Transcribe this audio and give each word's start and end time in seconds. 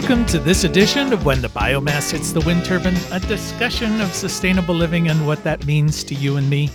Welcome 0.00 0.24
to 0.28 0.38
this 0.38 0.64
edition 0.64 1.12
of 1.12 1.26
When 1.26 1.42
the 1.42 1.48
Biomass 1.48 2.10
Hits 2.10 2.32
the 2.32 2.40
Wind 2.40 2.64
Turbine, 2.64 2.96
a 3.12 3.20
discussion 3.20 4.00
of 4.00 4.14
sustainable 4.14 4.74
living 4.74 5.08
and 5.08 5.26
what 5.26 5.44
that 5.44 5.66
means 5.66 6.02
to 6.04 6.14
you 6.14 6.38
and 6.38 6.48
me. 6.48 6.70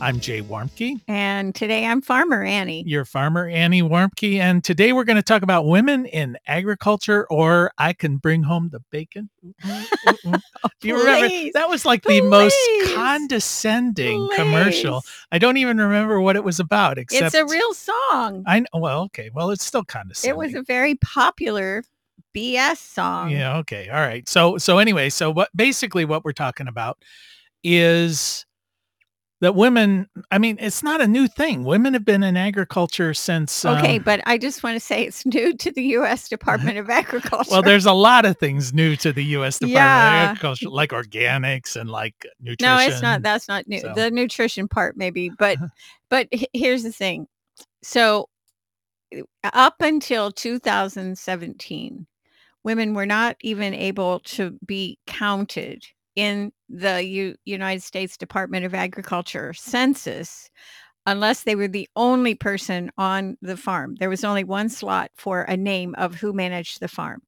I'm 0.00 0.20
Jay 0.20 0.40
Warmke. 0.40 1.00
And 1.08 1.52
today 1.52 1.84
I'm 1.84 2.00
Farmer 2.00 2.44
Annie. 2.44 2.84
You're 2.86 3.04
farmer 3.04 3.48
Annie 3.48 3.82
Warmke. 3.82 4.38
And 4.38 4.62
today 4.62 4.92
we're 4.92 5.02
going 5.02 5.16
to 5.16 5.22
talk 5.22 5.42
about 5.42 5.66
women 5.66 6.06
in 6.06 6.38
agriculture, 6.46 7.26
or 7.28 7.72
I 7.76 7.92
can 7.92 8.18
bring 8.18 8.44
home 8.44 8.68
the 8.70 8.80
bacon. 8.92 9.30
Do 9.42 10.88
you 10.88 10.96
remember? 10.96 11.50
That 11.54 11.68
was 11.68 11.84
like 11.84 12.04
the 12.04 12.20
most 12.20 12.54
Please. 12.54 12.94
condescending 12.94 14.30
commercial. 14.36 15.02
I 15.32 15.38
don't 15.38 15.56
even 15.56 15.78
remember 15.78 16.20
what 16.20 16.36
it 16.36 16.44
was 16.44 16.60
about, 16.60 16.98
except 16.98 17.26
It's 17.26 17.34
a 17.34 17.44
real 17.44 17.74
song. 17.74 18.44
I 18.46 18.60
know. 18.60 18.66
Well, 18.74 19.02
okay. 19.06 19.28
Well, 19.34 19.50
it's 19.50 19.64
still 19.64 19.84
condescending. 19.84 20.36
It 20.36 20.38
was 20.38 20.54
a 20.54 20.62
very 20.62 20.94
popular 20.94 21.82
BS 22.34 22.76
song. 22.78 23.30
Yeah. 23.30 23.58
Okay. 23.58 23.88
All 23.88 24.00
right. 24.00 24.28
So 24.28 24.58
so 24.58 24.78
anyway, 24.78 25.10
so 25.10 25.30
what 25.30 25.48
basically 25.54 26.04
what 26.04 26.24
we're 26.24 26.32
talking 26.32 26.68
about 26.68 26.98
is 27.64 28.44
that 29.40 29.54
women. 29.54 30.06
I 30.30 30.36
mean, 30.38 30.58
it's 30.60 30.82
not 30.82 31.00
a 31.00 31.06
new 31.08 31.26
thing. 31.26 31.64
Women 31.64 31.94
have 31.94 32.04
been 32.04 32.22
in 32.22 32.36
agriculture 32.36 33.14
since. 33.14 33.64
Okay, 33.64 33.96
um, 33.96 34.02
but 34.02 34.20
I 34.26 34.36
just 34.36 34.62
want 34.62 34.76
to 34.76 34.80
say 34.80 35.02
it's 35.04 35.24
new 35.24 35.56
to 35.56 35.70
the 35.72 35.82
U.S. 35.96 36.28
Department 36.28 36.76
of 36.76 36.90
Agriculture. 36.90 37.48
well, 37.50 37.62
there's 37.62 37.86
a 37.86 37.92
lot 37.94 38.26
of 38.26 38.36
things 38.38 38.74
new 38.74 38.96
to 38.96 39.12
the 39.14 39.24
U.S. 39.24 39.58
Department 39.58 39.76
Yeah. 39.76 40.22
of 40.24 40.28
Agriculture, 40.32 40.68
like 40.68 40.90
organics 40.90 41.74
and 41.74 41.88
like 41.88 42.26
nutrition. 42.40 42.76
no, 42.76 42.78
it's 42.82 43.00
not. 43.00 43.22
That's 43.22 43.48
not 43.48 43.66
new. 43.66 43.80
So- 43.80 43.94
The 43.94 44.10
nutrition 44.10 44.68
part, 44.68 44.98
maybe, 44.98 45.30
but 45.38 45.56
but 46.10 46.28
here's 46.52 46.82
the 46.82 46.92
thing. 46.92 47.26
So 47.82 48.28
up 49.42 49.76
until 49.80 50.30
2017, 50.30 52.06
women 52.64 52.94
were 52.94 53.06
not 53.06 53.36
even 53.40 53.74
able 53.74 54.20
to 54.20 54.58
be 54.66 54.98
counted 55.06 55.84
in 56.16 56.52
the 56.68 57.04
U- 57.04 57.36
United 57.44 57.82
States 57.82 58.16
Department 58.16 58.64
of 58.64 58.74
Agriculture 58.74 59.52
census 59.52 60.50
unless 61.06 61.44
they 61.44 61.54
were 61.54 61.68
the 61.68 61.88
only 61.96 62.34
person 62.34 62.90
on 62.98 63.36
the 63.40 63.56
farm. 63.56 63.96
There 63.98 64.10
was 64.10 64.24
only 64.24 64.44
one 64.44 64.68
slot 64.68 65.10
for 65.16 65.42
a 65.42 65.56
name 65.56 65.94
of 65.96 66.14
who 66.14 66.32
managed 66.32 66.80
the 66.80 66.88
farm. 66.88 67.22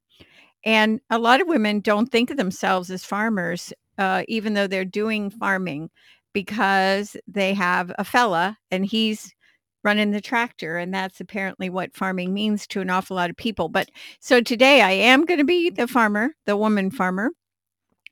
And 0.64 1.00
a 1.10 1.18
lot 1.18 1.40
of 1.40 1.48
women 1.48 1.80
don't 1.80 2.10
think 2.10 2.30
of 2.30 2.36
themselves 2.36 2.90
as 2.90 3.04
farmers, 3.04 3.72
uh, 3.98 4.24
even 4.28 4.54
though 4.54 4.66
they're 4.66 4.84
doing 4.84 5.30
farming, 5.30 5.90
because 6.32 7.16
they 7.26 7.54
have 7.54 7.92
a 7.98 8.04
fella 8.04 8.58
and 8.70 8.86
he's 8.86 9.34
running 9.82 10.10
the 10.10 10.20
tractor. 10.20 10.76
And 10.78 10.92
that's 10.92 11.20
apparently 11.20 11.70
what 11.70 11.94
farming 11.94 12.32
means 12.34 12.66
to 12.68 12.80
an 12.80 12.90
awful 12.90 13.16
lot 13.16 13.30
of 13.30 13.36
people. 13.36 13.68
But 13.68 13.90
so 14.20 14.40
today 14.40 14.82
I 14.82 14.92
am 14.92 15.24
going 15.24 15.38
to 15.38 15.44
be 15.44 15.70
the 15.70 15.86
farmer, 15.88 16.34
the 16.46 16.56
woman 16.56 16.90
farmer. 16.90 17.30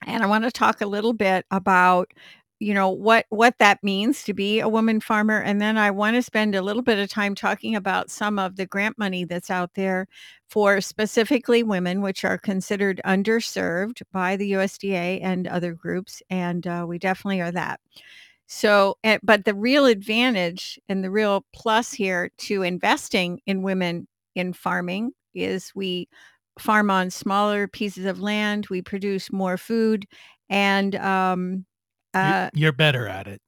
And 0.07 0.23
I 0.23 0.27
want 0.27 0.45
to 0.45 0.51
talk 0.51 0.81
a 0.81 0.87
little 0.87 1.13
bit 1.13 1.45
about 1.51 2.13
you 2.61 2.75
know 2.75 2.91
what 2.91 3.25
what 3.31 3.57
that 3.59 3.83
means 3.83 4.23
to 4.23 4.35
be 4.35 4.61
a 4.61 4.69
woman 4.69 5.01
farmer 5.01 5.41
and 5.41 5.61
then 5.63 5.79
I 5.79 5.91
want 5.91 6.17
to 6.17 6.23
spend 6.23 6.55
a 6.55 6.61
little 6.63 6.83
bit 6.83 6.99
of 6.99 7.09
time 7.09 7.35
talking 7.35 7.75
about 7.75 8.11
some 8.11 8.39
of 8.39 8.57
the 8.57 8.67
grant 8.67 8.99
money 8.99 9.25
that's 9.25 9.51
out 9.51 9.73
there 9.75 10.07
for 10.47 10.81
specifically 10.83 11.63
women 11.63 12.03
which 12.03 12.23
are 12.23 12.37
considered 12.37 13.01
underserved 13.07 14.03
by 14.13 14.37
the 14.37 14.53
USDA 14.53 15.21
and 15.23 15.47
other 15.49 15.73
groups 15.73 16.23
and 16.29 16.67
uh, 16.67 16.85
we 16.87 16.99
definitely 16.99 17.41
are 17.41 17.53
that. 17.53 17.81
So 18.53 18.99
eh, 19.05 19.19
but 19.23 19.45
the 19.45 19.55
real 19.55 19.87
advantage 19.87 20.77
and 20.89 21.05
the 21.05 21.11
real 21.11 21.47
plus 21.55 21.93
here 21.93 22.31
to 22.39 22.63
investing 22.63 23.41
in 23.47 23.63
women 23.63 24.09
in 24.35 24.53
farming 24.55 25.13
is 25.37 25.71
we 25.77 26.09
farm 26.59 26.91
on 26.91 27.11
smaller 27.11 27.69
pieces 27.69 28.07
of 28.07 28.21
land, 28.21 28.67
we 28.69 28.83
produce 28.83 29.31
more 29.33 29.57
food 29.57 30.05
and 30.51 30.97
um 30.97 31.65
uh, 32.13 32.51
You're 32.53 32.73
better 32.73 33.07
at 33.07 33.29
it. 33.29 33.41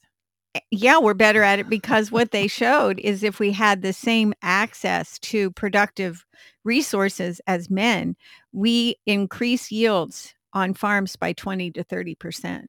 yeah, 0.70 1.00
we're 1.00 1.14
better 1.14 1.42
at 1.42 1.58
it 1.58 1.68
because 1.68 2.12
what 2.12 2.30
they 2.30 2.46
showed 2.46 3.00
is 3.00 3.24
if 3.24 3.40
we 3.40 3.50
had 3.50 3.82
the 3.82 3.92
same 3.92 4.32
access 4.40 5.18
to 5.18 5.50
productive 5.50 6.24
resources 6.62 7.40
as 7.48 7.68
men, 7.68 8.14
we 8.52 8.94
increase 9.06 9.72
yields 9.72 10.32
on 10.52 10.74
farms 10.74 11.16
by 11.16 11.32
20 11.32 11.72
to 11.72 11.82
30%. 11.82 12.66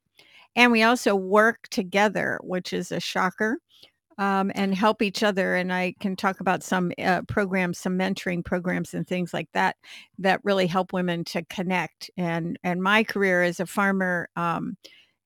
And 0.56 0.72
we 0.72 0.84
also 0.84 1.16
work 1.16 1.68
together, 1.70 2.40
which 2.44 2.74
is 2.74 2.92
a 2.92 3.00
shocker, 3.00 3.58
um, 4.18 4.52
and 4.54 4.76
help 4.76 5.02
each 5.02 5.24
other. 5.24 5.56
And 5.56 5.74
I 5.74 5.96
can 6.00 6.16
talk 6.16 6.40
about 6.40 6.64
some 6.64 6.92
uh, 7.04 7.24
programs, 7.28 7.80
some 7.80 7.98
mentoring 7.98 8.46
programs 8.46 8.94
and 8.94 9.08
things 9.08 9.34
like 9.34 9.50
that 9.54 9.76
that 10.20 10.40
really 10.44 10.68
help 10.68 10.94
women 10.94 11.24
to 11.26 11.44
connect. 11.46 12.12
And, 12.18 12.60
and 12.64 12.82
my 12.84 13.04
career 13.04 13.44
as 13.44 13.60
a 13.60 13.66
farmer, 13.66 14.30
um, 14.36 14.78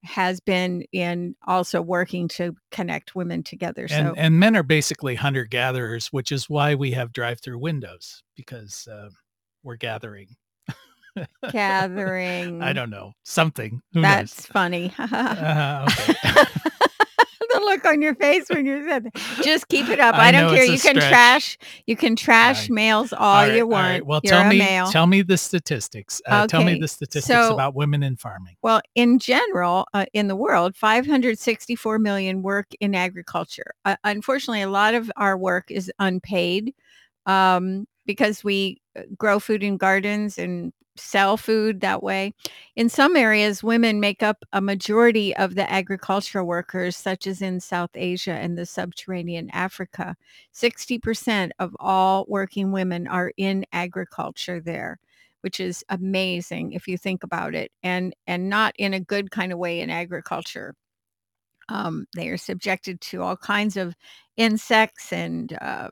has 0.03 0.39
been 0.39 0.83
in 0.91 1.35
also 1.45 1.81
working 1.81 2.27
to 2.29 2.55
connect 2.71 3.15
women 3.15 3.43
together. 3.43 3.87
And 3.89 4.17
and 4.17 4.39
men 4.39 4.55
are 4.55 4.63
basically 4.63 5.15
hunter 5.15 5.43
gatherers, 5.43 6.07
which 6.07 6.31
is 6.31 6.49
why 6.49 6.75
we 6.75 6.91
have 6.91 7.11
drive-through 7.11 7.59
windows 7.59 8.23
because 8.35 8.87
uh, 8.87 9.09
we're 9.63 9.75
gathering. 9.75 10.35
Gathering. 11.51 12.61
I 12.61 12.73
don't 12.73 12.89
know 12.89 13.13
something. 13.23 13.81
Who 13.93 14.01
That's 14.01 14.37
knows? 14.37 14.45
funny. 14.47 14.93
Uh, 14.97 15.87
okay. 15.99 16.13
the 17.49 17.59
look 17.61 17.85
on 17.85 18.01
your 18.01 18.13
face 18.15 18.45
when 18.49 18.65
you 18.65 18.85
said 18.87 19.05
that. 19.05 19.15
Just 19.43 19.69
keep 19.69 19.87
it 19.89 19.99
up. 20.01 20.15
I 20.15 20.27
I, 20.27 20.31
don't 20.31 20.53
care. 20.53 20.65
You 20.65 20.71
can 20.79 20.95
stretch. 20.95 21.09
trash. 21.09 21.57
You 21.85 21.95
can 21.95 22.15
trash 22.17 22.63
Right. 22.63 22.75
males 22.75 23.13
all, 23.13 23.19
All 23.23 23.43
right, 23.47 23.55
you 23.55 23.65
want. 23.67 23.87
right. 23.87 24.05
Well, 24.05 24.19
You're 24.23 24.33
tell 24.33 24.49
me, 24.49 24.57
male. 24.59 24.87
tell 24.91 25.07
me 25.07 25.21
the 25.21 25.37
statistics. 25.37 26.21
Uh, 26.25 26.45
Tell 26.47 26.63
me 26.63 26.77
the 26.77 26.87
statistics 26.89 27.25
so- 27.25 27.53
about 27.53 27.73
women 27.73 28.03
in 28.03 28.17
farming. 28.17 28.55
Well, 28.61 28.81
in 28.95 29.17
general, 29.19 29.87
uh, 29.93 30.05
in 30.13 30.27
the 30.27 30.35
world, 30.35 30.75
564 30.75 31.99
million 31.99 32.41
work 32.43 32.67
in 32.81 32.93
agriculture. 32.95 33.73
Uh, 33.85 33.95
unfortunately, 34.03 34.61
a 34.61 34.69
lot 34.69 34.93
of 34.93 35.09
our 35.15 35.37
work 35.37 35.71
is 35.71 35.89
unpaid 35.99 36.73
um, 37.25 37.87
because 38.05 38.43
we 38.43 38.81
uh, 38.97 39.03
grow 39.17 39.39
food 39.39 39.63
in 39.63 39.77
gardens 39.77 40.37
and 40.37 40.73
sell 40.99 41.37
food 41.37 41.81
that 41.81 42.03
way. 42.03 42.33
In 42.75 42.89
some 42.89 43.15
areas, 43.15 43.63
women 43.63 43.99
make 43.99 44.23
up 44.23 44.43
a 44.53 44.61
majority 44.61 45.35
of 45.35 45.55
the 45.55 45.71
agricultural 45.71 46.45
workers, 46.45 46.95
such 46.95 47.27
as 47.27 47.41
in 47.41 47.59
South 47.59 47.91
Asia 47.95 48.33
and 48.33 48.57
the 48.57 48.65
subterranean 48.65 49.49
Africa. 49.51 50.15
60% 50.53 51.51
of 51.59 51.75
all 51.79 52.25
working 52.27 52.71
women 52.71 53.07
are 53.07 53.31
in 53.37 53.65
agriculture 53.73 54.59
there 54.59 54.99
which 55.41 55.59
is 55.59 55.85
amazing 55.89 56.71
if 56.73 56.87
you 56.87 56.97
think 56.97 57.23
about 57.23 57.53
it 57.53 57.71
and 57.83 58.13
and 58.25 58.49
not 58.49 58.73
in 58.77 58.93
a 58.93 58.99
good 58.99 59.31
kind 59.31 59.53
of 59.53 59.59
way 59.59 59.79
in 59.81 59.89
agriculture 59.89 60.73
um, 61.69 62.05
they 62.15 62.29
are 62.29 62.37
subjected 62.37 62.99
to 63.01 63.21
all 63.21 63.35
kinds 63.37 63.77
of 63.77 63.93
insects 64.37 65.11
and 65.11 65.57
uh, 65.61 65.89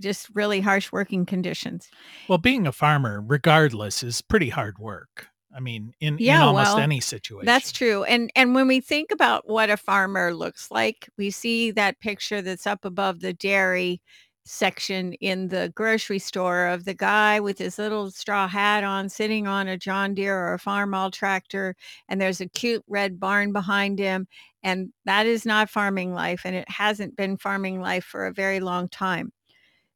just 0.00 0.28
really 0.34 0.60
harsh 0.60 0.92
working 0.92 1.26
conditions 1.26 1.92
Well, 2.28 2.38
being 2.38 2.66
a 2.66 2.72
farmer, 2.72 3.20
regardless, 3.20 4.02
is 4.02 4.20
pretty 4.22 4.50
hard 4.50 4.78
work. 4.78 5.28
I 5.54 5.60
mean, 5.60 5.94
in, 6.00 6.20
in 6.24 6.24
Yeah, 6.24 6.42
almost 6.42 6.76
well, 6.76 6.78
any 6.78 7.00
situation. 7.00 7.46
that's 7.46 7.70
true 7.72 8.02
and 8.04 8.30
and 8.36 8.54
when 8.54 8.66
we 8.68 8.80
think 8.80 9.10
about 9.12 9.48
what 9.48 9.70
a 9.70 9.76
farmer 9.76 10.34
looks 10.34 10.70
like 10.72 11.08
we 11.18 11.30
see 11.30 11.70
that 11.70 12.00
picture 12.00 12.42
that's 12.42 12.66
up 12.66 12.84
above 12.84 13.20
the 13.20 13.32
dairy 13.32 14.02
section 14.44 15.12
in 15.14 15.48
the 15.48 15.72
grocery 15.76 16.18
store 16.18 16.66
of 16.66 16.84
the 16.84 16.94
guy 16.94 17.38
with 17.40 17.58
his 17.58 17.78
little 17.78 18.10
straw 18.10 18.48
hat 18.48 18.82
on 18.84 19.08
sitting 19.08 19.46
on 19.46 19.68
a 19.68 19.76
John 19.78 20.14
Deere 20.14 20.36
or 20.38 20.54
a 20.54 20.58
Farmall 20.58 21.12
tractor 21.12 21.76
and 22.08 22.20
there's 22.20 22.40
a 22.40 22.48
cute 22.48 22.82
red 22.88 23.20
barn 23.20 23.52
behind 23.52 23.98
him 24.00 24.26
and 24.62 24.92
that 25.04 25.26
is 25.26 25.46
not 25.46 25.70
farming 25.70 26.14
life 26.14 26.42
and 26.44 26.56
it 26.56 26.68
hasn't 26.70 27.16
been 27.16 27.36
farming 27.36 27.80
life 27.80 28.04
for 28.04 28.26
a 28.26 28.32
very 28.32 28.60
long 28.60 28.88
time. 28.88 29.32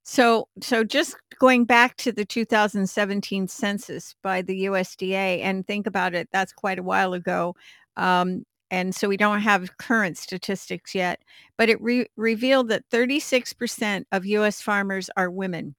So 0.04 0.49
so 0.60 0.84
just 0.84 1.16
going 1.38 1.64
back 1.64 1.96
to 1.99 2.12
the 2.12 2.25
2017 2.25 3.49
census 3.49 4.14
by 4.22 4.43
the 4.43 4.64
USDA 4.66 5.40
and 5.43 5.66
think 5.66 5.87
about 5.87 6.14
it 6.14 6.28
that's 6.32 6.52
quite 6.52 6.78
a 6.78 6.82
while 6.82 7.12
ago. 7.14 7.54
Um, 7.96 8.44
and 8.70 8.94
so 8.94 9.08
we 9.08 9.16
don't 9.16 9.40
have 9.43 9.76
current 9.76 10.16
statistics 10.19 10.94
yet, 10.94 11.20
but 11.58 11.69
it 11.69 11.81
re- 11.82 12.06
revealed 12.16 12.69
that 12.70 12.88
36% 12.90 14.06
of 14.12 14.25
US 14.26 14.60
farmers 14.60 15.10
are 15.16 15.31
women. 15.31 15.75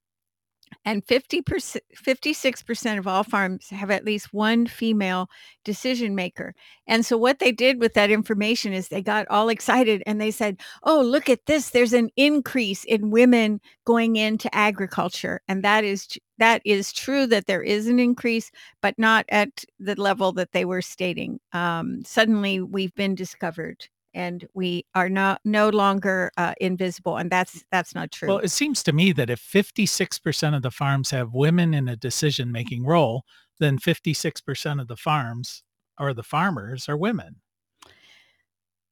And 0.84 1.06
50%, 1.06 1.78
56% 1.96 2.98
of 2.98 3.06
all 3.06 3.24
farms 3.24 3.68
have 3.70 3.90
at 3.90 4.04
least 4.04 4.32
one 4.32 4.66
female 4.66 5.28
decision 5.64 6.14
maker. 6.14 6.54
And 6.86 7.04
so 7.04 7.16
what 7.16 7.38
they 7.38 7.52
did 7.52 7.80
with 7.80 7.94
that 7.94 8.10
information 8.10 8.72
is 8.72 8.88
they 8.88 9.02
got 9.02 9.26
all 9.28 9.48
excited 9.48 10.02
and 10.06 10.20
they 10.20 10.30
said, 10.30 10.60
"Oh, 10.82 11.00
look 11.00 11.28
at 11.28 11.46
this. 11.46 11.70
There's 11.70 11.92
an 11.92 12.10
increase 12.16 12.84
in 12.84 13.10
women 13.10 13.60
going 13.84 14.16
into 14.16 14.54
agriculture." 14.54 15.40
And 15.48 15.62
that 15.64 15.84
is 15.84 16.08
that 16.38 16.62
is 16.64 16.92
true 16.92 17.26
that 17.28 17.46
there 17.46 17.62
is 17.62 17.86
an 17.86 17.98
increase, 18.00 18.50
but 18.82 18.98
not 18.98 19.24
at 19.28 19.64
the 19.78 19.94
level 20.00 20.32
that 20.32 20.52
they 20.52 20.64
were 20.64 20.82
stating. 20.82 21.40
Um, 21.52 22.02
suddenly 22.04 22.60
we've 22.60 22.94
been 22.94 23.14
discovered 23.14 23.88
and 24.14 24.46
we 24.54 24.86
are 24.94 25.08
not 25.08 25.40
no 25.44 25.68
longer 25.68 26.30
uh, 26.36 26.54
invisible 26.60 27.16
and 27.16 27.30
that's 27.30 27.64
that's 27.70 27.94
not 27.94 28.10
true 28.10 28.28
Well, 28.28 28.38
it 28.38 28.50
seems 28.50 28.82
to 28.84 28.92
me 28.92 29.12
that 29.12 29.30
if 29.30 29.40
56% 29.40 30.56
of 30.56 30.62
the 30.62 30.70
farms 30.70 31.10
have 31.10 31.34
women 31.34 31.74
in 31.74 31.88
a 31.88 31.96
decision 31.96 32.52
making 32.52 32.84
role, 32.84 33.24
then 33.58 33.78
56% 33.78 34.80
of 34.80 34.88
the 34.88 34.96
farms 34.96 35.62
or 35.98 36.12
the 36.12 36.22
farmers 36.22 36.88
are 36.88 36.96
women. 36.96 37.36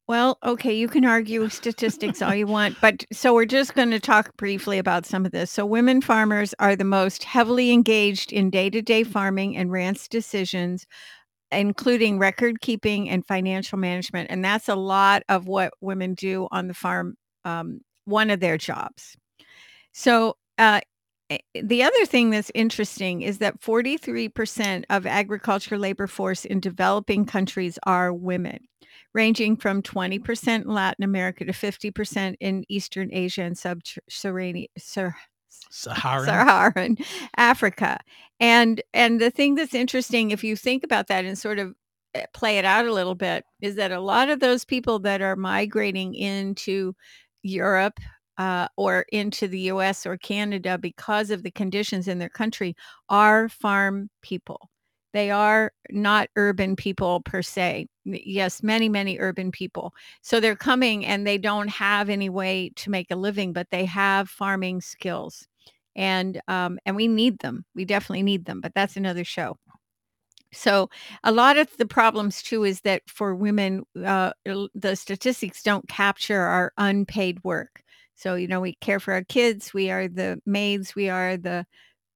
Well, 0.09 0.37
okay, 0.45 0.75
you 0.75 0.89
can 0.89 1.05
argue 1.05 1.49
statistics 1.49 2.21
all 2.21 2.35
you 2.35 2.47
want, 2.47 2.77
but 2.81 3.05
so 3.13 3.33
we're 3.33 3.47
just 3.47 3.75
going 3.75 3.93
to 3.93 4.01
talk 4.01 4.37
briefly 4.37 4.79
about 4.79 5.07
some 5.07 5.25
of 5.25 5.31
this. 5.31 5.51
So, 5.51 5.65
women 5.65 6.01
farmers 6.01 6.55
are 6.59 6.75
the 6.75 6.85
most 6.85 7.23
heavily 7.23 7.71
engaged 7.71 8.33
in 8.33 8.51
day 8.51 8.69
to 8.71 8.83
day 8.83 9.05
farming 9.05 9.57
and 9.57 9.71
ranch 9.71 10.09
decisions, 10.09 10.87
including 11.53 12.19
record 12.19 12.61
keeping 12.61 13.09
and 13.09 13.27
financial 13.27 13.79
management. 13.79 14.31
And 14.31 14.45
that's 14.45 14.69
a 14.69 14.75
lot 14.75 15.23
of 15.29 15.47
what 15.47 15.73
women 15.81 16.15
do 16.15 16.49
on 16.51 16.69
the 16.69 16.75
farm, 16.75 17.17
um, 17.45 17.81
one 18.05 18.31
of 18.31 18.41
their 18.41 18.59
jobs. 18.59 19.17
So, 19.93 20.37
uh, 20.59 20.81
the 21.55 21.83
other 21.83 22.05
thing 22.05 22.29
that's 22.29 22.53
interesting 22.55 23.23
is 23.23 23.39
that 23.39 23.59
43% 23.61 24.85
of 24.91 25.07
agriculture 25.07 25.79
labor 25.79 26.07
force 26.07 26.45
in 26.45 26.61
developing 26.61 27.25
countries 27.25 27.79
are 27.85 28.13
women 28.13 28.59
ranging 29.15 29.57
from 29.57 29.83
20% 29.83 30.65
in 30.65 30.69
Latin 30.69 31.05
America 31.05 31.45
to 31.45 31.53
50% 31.53 32.35
in 32.41 32.65
Eastern 32.69 33.11
Asia 33.13 33.43
and 33.43 33.57
sub-Saharan 33.57 34.67
Saharan. 35.71 36.27
Saharan 36.27 36.97
Africa. 37.37 38.01
And 38.41 38.83
and 38.93 39.21
the 39.21 39.31
thing 39.31 39.55
that's 39.55 39.75
interesting 39.75 40.31
if 40.31 40.43
you 40.43 40.57
think 40.57 40.85
about 40.85 41.07
that 41.09 41.25
and 41.25 41.39
sort 41.39 41.59
of 41.59 41.75
eh, 42.15 42.27
play 42.35 42.59
it 42.59 42.65
out 42.65 42.87
a 42.87 42.93
little 42.93 43.15
bit 43.15 43.45
is 43.61 43.77
that 43.77 43.93
a 43.93 44.01
lot 44.01 44.29
of 44.29 44.41
those 44.41 44.65
people 44.65 44.99
that 45.01 45.23
are 45.23 45.37
migrating 45.37 46.15
into 46.15 46.95
Europe 47.43 47.99
uh, 48.39 48.67
or 48.77 49.05
into 49.13 49.47
the 49.47 49.61
US 49.61 50.07
or 50.07 50.17
Canada 50.17 50.79
because 50.79 51.31
of 51.31 51.43
the 51.43 51.51
conditions 51.51 52.09
in 52.09 52.19
their 52.19 52.29
country 52.29 52.75
are 53.09 53.49
farm 53.49 54.11
people. 54.23 54.71
They 55.13 55.31
are 55.31 55.73
not 55.91 56.29
urban 56.37 56.75
people 56.75 57.21
per 57.21 57.43
se. 57.43 57.87
Yes, 58.05 58.63
many, 58.63 58.89
many 58.89 59.19
urban 59.21 59.53
people. 59.53 59.95
So 60.23 60.41
they're 60.41 60.57
coming 60.57 61.05
and 61.07 61.27
they 61.27 61.39
don't 61.39 61.69
have 61.69 62.09
any 62.09 62.29
way 62.29 62.73
to 62.77 62.91
make 62.91 63.11
a 63.11 63.17
living, 63.17 63.53
but 63.53 63.69
they 63.71 63.85
have 63.85 64.29
farming 64.29 64.81
skills. 64.81 65.47
And 65.95 66.41
um, 66.49 66.79
and 66.87 66.97
we 66.97 67.07
need 67.07 67.39
them. 67.41 67.65
We 67.75 67.85
definitely 67.85 68.23
need 68.23 68.47
them, 68.47 68.61
but 68.61 68.73
that's 68.75 68.97
another 68.97 69.25
show. 69.25 69.59
So 70.53 70.91
a 71.25 71.33
lot 71.33 71.57
of 71.59 71.75
the 71.79 71.87
problems 71.87 72.43
too 72.43 72.65
is 72.65 72.83
that 72.83 73.03
for 73.09 73.35
women, 73.35 73.85
uh, 74.05 74.33
the 74.75 74.97
statistics 74.97 75.63
don't 75.63 75.89
capture 75.89 76.41
our 76.41 76.73
unpaid 76.77 77.43
work. 77.45 77.83
So 78.15 78.35
you 78.35 78.47
know, 78.49 78.61
we 78.61 78.75
care 78.75 79.01
for 79.01 79.15
our 79.15 79.25
kids. 79.25 79.73
We 79.75 79.91
are 79.91 80.09
the 80.09 80.41
maids. 80.47 80.95
We 80.95 81.09
are 81.09 81.37
the 81.37 81.67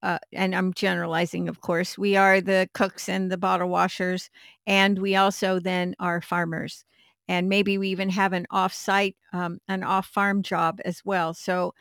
uh, 0.06 0.18
and 0.32 0.54
I'm 0.54 0.72
generalizing, 0.72 1.48
of 1.48 1.60
course, 1.60 1.98
we 1.98 2.16
are 2.16 2.40
the 2.40 2.68
cooks 2.74 3.08
and 3.08 3.28
the 3.28 3.36
bottle 3.36 3.68
washers, 3.68 4.30
and 4.64 5.00
we 5.00 5.16
also 5.16 5.58
then 5.58 5.96
are 5.98 6.20
farmers. 6.20 6.84
And 7.26 7.48
maybe 7.48 7.76
we 7.76 7.88
even 7.88 8.10
have 8.10 8.32
an 8.32 8.46
off-site, 8.52 9.16
um, 9.32 9.58
an 9.66 9.82
off-farm 9.82 10.42
job 10.42 10.78
as 10.84 11.02
well. 11.04 11.34
So 11.34 11.74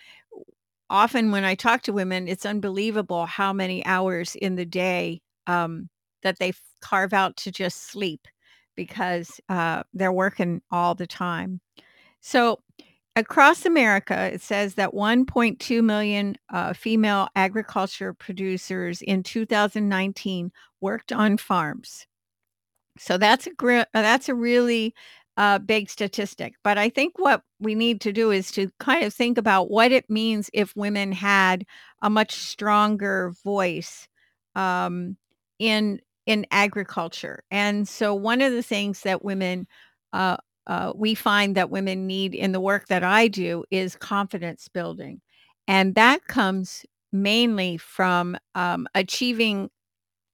often 0.90 1.30
when 1.30 1.46
I 1.46 1.54
talk 1.54 1.84
to 1.84 1.94
women, 1.94 2.28
it's 2.28 2.48
unbelievable 2.48 3.28
how 3.28 3.54
many 3.54 3.86
hours 3.86 4.36
in 4.36 4.56
the 4.56 4.66
day 4.66 5.22
um, 5.46 5.90
that 6.24 6.40
they 6.40 6.54
carve 6.82 7.14
out 7.14 7.38
to 7.38 7.52
just 7.52 7.92
sleep 7.92 8.28
because 8.76 9.40
uh, 9.50 9.84
they're 9.94 10.12
working 10.12 10.62
all 10.72 10.96
the 10.96 11.08
time. 11.08 11.62
So 12.22 12.60
Across 13.18 13.66
America, 13.66 14.30
it 14.34 14.42
says 14.42 14.74
that 14.76 14.94
1.2 14.94 15.82
million 15.84 16.36
uh, 16.50 16.74
female 16.74 17.30
agriculture 17.36 18.14
producers 18.14 19.02
in 19.02 19.24
2019 19.24 20.52
worked 20.82 21.14
on 21.14 21.38
farms. 21.38 22.08
So 22.98 23.18
that's 23.18 23.48
a 23.48 23.52
gr- 23.52 23.80
uh, 23.80 23.86
that's 23.94 24.28
a 24.28 24.36
really 24.36 24.94
uh, 25.38 25.60
big 25.60 25.90
statistic. 25.90 26.56
But 26.64 26.78
I 26.78 26.90
think 26.90 27.18
what 27.18 27.42
we 27.60 27.74
need 27.74 28.02
to 28.02 28.12
do 28.12 28.32
is 28.32 28.52
to 28.52 28.70
kind 28.80 29.06
of 29.06 29.14
think 29.14 29.38
about 29.38 29.70
what 29.70 29.92
it 29.94 30.10
means 30.10 30.50
if 30.54 30.76
women 30.76 31.12
had 31.14 31.66
a 32.02 32.10
much 32.10 32.34
stronger 32.34 33.34
voice 33.44 34.08
um, 34.56 35.18
in 35.60 36.02
in 36.26 36.46
agriculture. 36.52 37.44
And 37.52 37.88
so 37.88 38.14
one 38.14 38.42
of 38.42 38.52
the 38.52 38.64
things 38.64 39.02
that 39.02 39.24
women 39.24 39.68
uh, 40.14 40.38
uh, 40.68 40.94
we 40.96 41.16
find 41.16 41.56
that 41.56 41.70
women 41.70 42.08
need 42.08 42.36
in 42.36 42.52
the 42.52 42.60
work 42.60 42.88
that 42.88 43.04
I 43.04 43.28
do 43.28 43.64
is 43.72 43.96
confidence 43.96 44.68
building. 44.68 45.22
And 45.68 45.96
that 45.96 46.26
comes 46.28 46.86
mainly 47.12 47.78
from 47.78 48.38
um, 48.56 48.88
achieving 48.96 49.70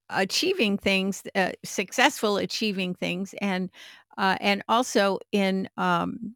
achieving 0.09 0.77
things 0.77 1.23
uh, 1.35 1.51
successful 1.63 2.37
achieving 2.37 2.93
things 2.93 3.33
and 3.41 3.69
uh, 4.17 4.35
and 4.41 4.61
also 4.67 5.19
in 5.31 5.69
um, 5.77 6.35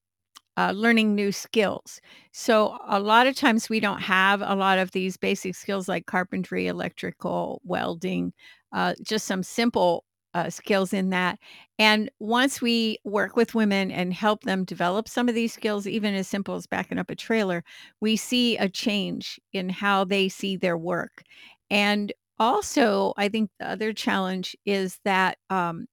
uh, 0.57 0.71
learning 0.75 1.15
new 1.15 1.31
skills 1.33 2.01
so 2.33 2.77
a 2.87 2.99
lot 2.99 3.27
of 3.27 3.35
times 3.35 3.69
we 3.69 3.81
don't 3.81 4.01
have 4.01 4.41
a 4.43 4.55
lot 4.55 4.79
of 4.79 4.91
these 4.91 5.17
basic 5.17 5.55
skills 5.55 5.89
like 5.89 6.05
carpentry 6.05 6.67
electrical 6.67 7.61
welding 7.65 8.33
uh, 8.73 8.93
just 9.03 9.25
some 9.27 9.43
simple 9.43 10.04
uh, 10.35 10.49
skills 10.49 10.93
in 10.93 11.09
that. 11.11 11.39
And 11.79 12.11
once 12.19 12.61
we 12.61 12.99
work 13.05 13.37
with 13.37 13.55
women 13.55 13.89
and 13.89 14.13
help 14.13 14.43
them 14.43 14.65
develop 14.65 15.07
some 15.07 15.29
of 15.29 15.33
these 15.35 15.53
skills, 15.53 15.87
even 15.87 16.13
as 16.13 16.27
simple 16.27 16.55
as 16.55 16.67
backing 16.67 16.99
up 16.99 17.09
a 17.09 17.15
trailer, 17.15 17.63
we 18.01 18.17
see 18.17 18.57
a 18.57 18.69
change 18.69 19.39
in 19.53 19.69
how 19.69 20.03
they 20.03 20.29
see 20.29 20.57
their 20.57 20.77
work. 20.77 21.23
And 21.69 22.13
also, 22.37 23.13
I 23.17 23.29
think 23.29 23.49
the 23.59 23.69
other 23.69 23.93
challenge 23.93 24.57
is 24.65 24.99
that 25.05 25.37
um, 25.49 25.87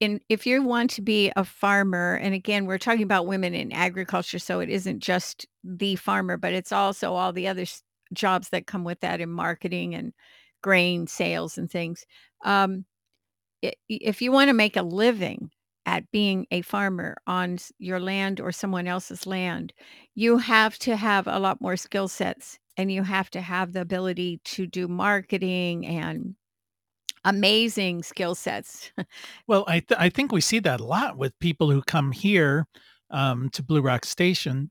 in 0.00 0.20
if 0.28 0.46
you 0.46 0.62
want 0.62 0.90
to 0.92 1.02
be 1.02 1.32
a 1.36 1.44
farmer, 1.44 2.16
and 2.16 2.34
again, 2.34 2.66
we're 2.66 2.78
talking 2.78 3.02
about 3.04 3.26
women 3.26 3.54
in 3.54 3.72
agriculture, 3.72 4.38
so 4.40 4.60
it 4.60 4.68
isn't 4.68 5.00
just 5.00 5.46
the 5.62 5.96
farmer, 5.96 6.36
but 6.36 6.52
it's 6.54 6.72
also 6.72 7.12
all 7.14 7.32
the 7.32 7.48
other 7.48 7.64
jobs 8.12 8.48
that 8.50 8.66
come 8.66 8.84
with 8.84 9.00
that 9.00 9.20
in 9.20 9.30
marketing 9.30 9.94
and 9.94 10.12
grain 10.62 11.06
sales 11.06 11.58
and 11.58 11.70
things. 11.70 12.04
Um, 12.44 12.84
if 13.88 14.22
you 14.22 14.32
want 14.32 14.48
to 14.48 14.54
make 14.54 14.76
a 14.76 14.82
living 14.82 15.50
at 15.86 16.10
being 16.10 16.46
a 16.50 16.62
farmer 16.62 17.16
on 17.26 17.58
your 17.78 18.00
land 18.00 18.40
or 18.40 18.52
someone 18.52 18.86
else's 18.86 19.26
land, 19.26 19.72
you 20.14 20.38
have 20.38 20.78
to 20.78 20.96
have 20.96 21.26
a 21.26 21.38
lot 21.38 21.60
more 21.60 21.76
skill 21.76 22.08
sets 22.08 22.58
and 22.76 22.92
you 22.92 23.02
have 23.02 23.30
to 23.30 23.40
have 23.40 23.72
the 23.72 23.80
ability 23.80 24.40
to 24.44 24.66
do 24.66 24.88
marketing 24.88 25.86
and 25.86 26.34
amazing 27.24 28.02
skill 28.02 28.34
sets. 28.34 28.92
well, 29.46 29.64
I, 29.66 29.80
th- 29.80 29.98
I 30.00 30.08
think 30.08 30.32
we 30.32 30.40
see 30.40 30.58
that 30.60 30.80
a 30.80 30.84
lot 30.84 31.16
with 31.16 31.38
people 31.40 31.70
who 31.70 31.82
come 31.82 32.12
here 32.12 32.66
um, 33.10 33.50
to 33.50 33.62
Blue 33.62 33.82
Rock 33.82 34.04
Station 34.04 34.70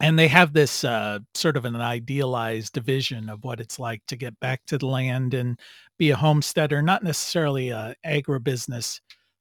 and 0.00 0.18
they 0.18 0.28
have 0.28 0.52
this 0.52 0.82
uh, 0.82 1.18
sort 1.34 1.56
of 1.56 1.64
an 1.64 1.76
idealized 1.76 2.76
vision 2.76 3.28
of 3.28 3.44
what 3.44 3.60
it's 3.60 3.78
like 3.78 4.02
to 4.06 4.16
get 4.16 4.38
back 4.40 4.64
to 4.66 4.78
the 4.78 4.86
land 4.86 5.34
and 5.34 5.58
be 5.98 6.10
a 6.10 6.16
homesteader, 6.16 6.80
not 6.80 7.04
necessarily 7.04 7.68
a 7.68 7.94
agribusiness 8.06 9.00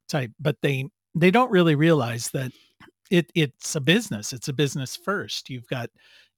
type, 0.09 0.31
but 0.39 0.57
they 0.61 0.85
they 1.15 1.31
don't 1.31 1.51
really 1.51 1.75
realize 1.75 2.29
that 2.31 2.51
it 3.09 3.31
it's 3.35 3.75
a 3.75 3.81
business. 3.81 4.33
It's 4.33 4.49
a 4.49 4.53
business 4.53 4.95
first. 4.95 5.49
You've 5.49 5.67
got 5.67 5.89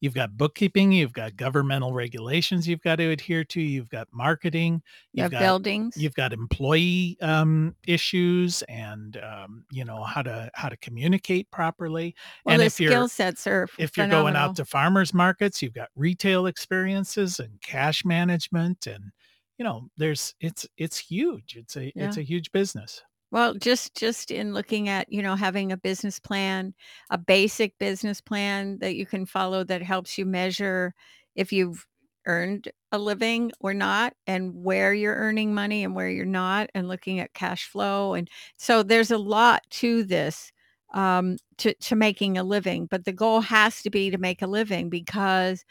you've 0.02 0.16
got 0.16 0.36
bookkeeping, 0.36 0.92
you've 0.92 1.14
got 1.14 1.38
governmental 1.38 1.94
regulations 1.94 2.68
you've 2.68 2.82
got 2.82 2.98
to 2.98 3.10
adhere 3.12 3.44
to, 3.46 3.62
you've 3.62 3.90
got 3.90 4.08
marketing, 4.12 4.82
you've 5.14 5.32
got 5.32 5.40
buildings, 5.40 5.96
you've 5.96 6.16
got 6.16 6.34
employee 6.34 7.18
um, 7.22 7.76
issues, 7.88 8.64
and 8.64 9.18
um, 9.18 9.64
you 9.72 9.86
know 9.86 10.04
how 10.04 10.22
to 10.22 10.50
how 10.54 10.68
to 10.68 10.78
communicate 10.78 11.50
properly. 11.52 12.16
Well, 12.44 12.54
and 12.54 12.62
the 12.62 12.66
if 12.66 12.74
skill 12.74 12.92
you're 12.92 13.08
sets 13.08 13.48
are 13.48 13.68
if 13.78 13.96
you're 13.96 14.08
going 14.08 14.36
out 14.36 14.56
to 14.58 14.66
farmers 14.66 15.14
markets, 15.14 15.62
you've 15.62 15.74
got 15.74 15.90
retail 15.96 16.48
experiences 16.48 17.40
and 17.40 17.62
cash 17.62 18.04
management, 18.04 18.88
and 18.88 19.12
you 19.58 19.64
know 19.64 19.90
there's 19.98 20.34
it's 20.42 20.68
it's 20.78 20.98
huge. 20.98 21.56
It's 21.56 21.78
a 21.78 21.86
yeah. 21.96 22.08
it's 22.08 22.18
a 22.18 22.24
huge 22.24 22.52
business. 22.52 23.04
Well, 23.32 23.54
just 23.54 23.96
just 23.96 24.30
in 24.32 24.54
looking 24.54 24.90
at, 24.90 25.12
you 25.12 25.22
know, 25.22 25.36
having 25.36 25.72
a 25.72 25.78
business 25.78 26.20
plan, 26.20 26.74
a 27.10 27.18
basic 27.18 27.78
business 27.80 28.20
plan 28.22 28.80
that 28.80 28.96
you 28.96 29.06
can 29.06 29.26
follow 29.26 29.64
that 29.64 29.82
helps 29.82 30.18
you 30.18 30.26
measure 30.26 30.94
if 31.36 31.54
you've 31.54 31.86
earned 32.28 32.68
a 32.92 33.00
living 33.00 33.52
or 33.62 33.74
not 33.74 34.14
and 34.28 34.54
where 34.54 34.94
you're 34.94 35.16
earning 35.16 35.54
money 35.56 35.84
and 35.84 35.96
where 35.96 36.10
you're 36.10 36.26
not 36.26 36.70
and 36.76 36.88
looking 36.88 37.20
at 37.20 37.34
cash 37.34 37.66
flow. 37.68 38.14
And 38.14 38.30
so 38.58 38.84
there's 38.84 39.12
a 39.12 39.18
lot 39.18 39.64
to 39.72 40.04
this 40.04 40.52
um, 40.94 41.38
to 41.60 41.74
to 41.74 41.96
making 41.96 42.38
a 42.38 42.44
living, 42.44 42.86
but 42.88 43.06
the 43.06 43.14
goal 43.14 43.40
has 43.42 43.82
to 43.84 43.90
be 43.90 44.12
to 44.12 44.18
make 44.18 44.42
a 44.42 44.48
living 44.48 44.90
because 44.90 45.64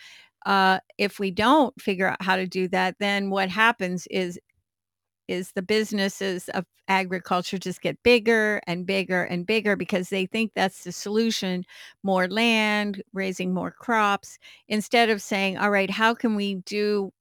uh, 0.46 0.80
if 0.98 1.18
we 1.18 1.30
don't 1.30 1.78
figure 1.80 2.08
out 2.08 2.22
how 2.22 2.36
to 2.36 2.46
do 2.46 2.68
that, 2.68 2.96
then 2.98 3.30
what 3.30 3.50
happens 3.50 4.06
is 4.10 4.38
is 5.30 5.52
the 5.52 5.62
businesses 5.62 6.48
of 6.50 6.64
agriculture 6.88 7.58
just 7.58 7.82
get 7.82 8.02
bigger 8.02 8.60
and 8.66 8.86
bigger 8.86 9.22
and 9.24 9.46
bigger 9.46 9.76
because 9.76 10.08
they 10.08 10.26
think 10.26 10.52
that's 10.54 10.84
the 10.84 10.92
solution 10.92 11.64
more 12.02 12.28
land 12.28 13.02
raising 13.12 13.54
more 13.54 13.70
crops 13.70 14.38
instead 14.68 15.08
of 15.08 15.22
saying 15.22 15.56
all 15.56 15.70
right 15.70 15.90
how 15.90 16.12
can 16.12 16.34
we 16.34 16.56
do 16.66 17.12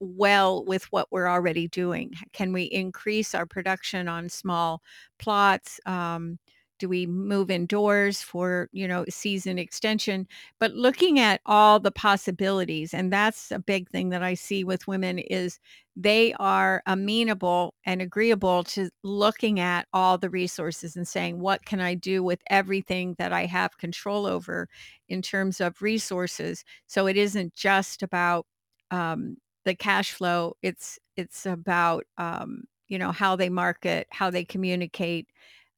well 0.00 0.64
with 0.64 0.84
what 0.92 1.08
we're 1.10 1.28
already 1.28 1.68
doing? 1.68 2.12
Can 2.32 2.52
we 2.52 2.64
increase 2.64 3.34
our 3.34 3.46
production 3.46 4.08
on 4.08 4.28
small 4.28 4.82
plots? 5.18 5.80
Um, 5.86 6.38
do 6.78 6.88
we 6.88 7.06
move 7.06 7.50
indoors 7.50 8.22
for 8.22 8.68
you 8.72 8.86
know 8.88 9.04
season 9.08 9.58
extension? 9.58 10.26
But 10.60 10.72
looking 10.74 11.18
at 11.18 11.40
all 11.46 11.80
the 11.80 11.90
possibilities 11.90 12.94
and 12.94 13.12
that's 13.12 13.50
a 13.50 13.58
big 13.58 13.88
thing 13.90 14.10
that 14.10 14.22
i 14.22 14.34
see 14.34 14.64
with 14.64 14.86
women 14.88 15.18
is 15.18 15.58
they 15.98 16.34
are 16.34 16.82
amenable 16.86 17.74
and 17.84 18.02
agreeable 18.02 18.62
to 18.64 18.90
looking 19.02 19.60
at 19.60 19.86
all 19.94 20.18
the 20.18 20.28
resources 20.30 20.96
and 20.96 21.08
saying 21.08 21.38
what 21.40 21.64
can 21.64 21.80
i 21.80 21.94
do 21.94 22.22
with 22.22 22.40
everything 22.50 23.14
that 23.18 23.32
i 23.32 23.46
have 23.46 23.78
control 23.78 24.26
over 24.26 24.68
in 25.08 25.22
terms 25.22 25.60
of 25.60 25.82
resources? 25.82 26.64
So 26.86 27.06
it 27.06 27.16
isn't 27.16 27.54
just 27.54 28.02
about 28.02 28.46
um, 28.90 29.36
the 29.64 29.74
cash 29.74 30.12
flow 30.12 30.54
it's 30.62 30.98
it's 31.16 31.44
about 31.46 32.04
um, 32.18 32.64
you 32.88 32.98
know 32.98 33.10
how 33.12 33.34
they 33.36 33.48
market 33.48 34.06
how 34.10 34.30
they 34.30 34.44
communicate 34.44 35.28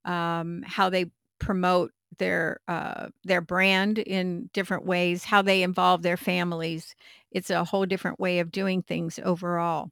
um, 0.09 0.63
how 0.67 0.91
they 0.91 1.07
promote 1.41 1.93
their 2.19 2.61
uh, 2.69 3.09
their 3.25 3.41
brand 3.43 3.99
in 3.99 4.51
different 4.55 4.87
ways, 4.87 5.25
how 5.25 5.43
they 5.43 5.63
involve 5.63 6.03
their 6.03 6.17
families. 6.17 6.95
It's 7.33 7.51
a 7.51 7.65
whole 7.65 7.87
different 7.87 8.21
way 8.21 8.41
of 8.41 8.53
doing 8.53 8.83
things 8.83 9.21
overall. 9.25 9.91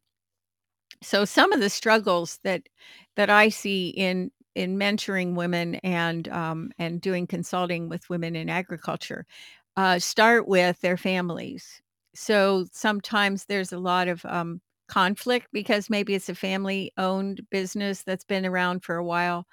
So 1.03 1.25
some 1.25 1.53
of 1.53 1.61
the 1.61 1.71
struggles 1.71 2.39
that 2.45 2.69
that 3.17 3.31
I 3.31 3.49
see 3.51 3.89
in 3.91 4.31
in 4.55 4.79
mentoring 4.79 5.35
women 5.35 5.77
and 5.77 6.29
um, 6.29 6.71
and 6.79 7.01
doing 7.01 7.27
consulting 7.27 7.89
with 7.89 8.09
women 8.11 8.37
in 8.37 8.49
agriculture 8.49 9.27
uh, 9.77 9.99
start 9.99 10.49
with 10.49 10.81
their 10.81 10.97
families. 10.97 11.83
So 12.15 12.67
sometimes 12.73 13.45
there's 13.47 13.73
a 13.73 13.79
lot 13.79 14.09
of 14.09 14.25
um, 14.25 14.61
conflict 14.89 15.49
because 15.53 15.91
maybe 15.91 16.15
it's 16.15 16.29
a 16.31 16.35
family 16.35 16.93
owned 16.97 17.43
business 17.51 18.03
that's 18.03 18.25
been 18.25 18.47
around 18.47 18.85
for 18.85 18.97
a 18.97 19.05
while 19.05 19.47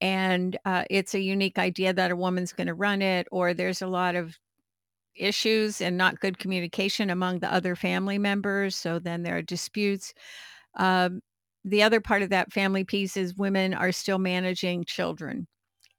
and 0.00 0.58
uh, 0.64 0.84
it's 0.90 1.14
a 1.14 1.20
unique 1.20 1.58
idea 1.58 1.92
that 1.92 2.10
a 2.10 2.16
woman's 2.16 2.52
going 2.52 2.66
to 2.66 2.74
run 2.74 3.02
it, 3.02 3.26
or 3.30 3.54
there's 3.54 3.82
a 3.82 3.86
lot 3.86 4.16
of 4.16 4.38
issues 5.16 5.80
and 5.80 5.96
not 5.96 6.20
good 6.20 6.38
communication 6.38 7.10
among 7.10 7.38
the 7.38 7.52
other 7.52 7.76
family 7.76 8.18
members. 8.18 8.76
So 8.76 8.98
then 8.98 9.22
there 9.22 9.36
are 9.36 9.42
disputes. 9.42 10.12
Um, 10.76 11.20
the 11.64 11.82
other 11.82 12.00
part 12.00 12.22
of 12.22 12.30
that 12.30 12.52
family 12.52 12.84
piece 12.84 13.16
is 13.16 13.36
women 13.36 13.74
are 13.74 13.92
still 13.92 14.18
managing 14.18 14.84
children. 14.84 15.46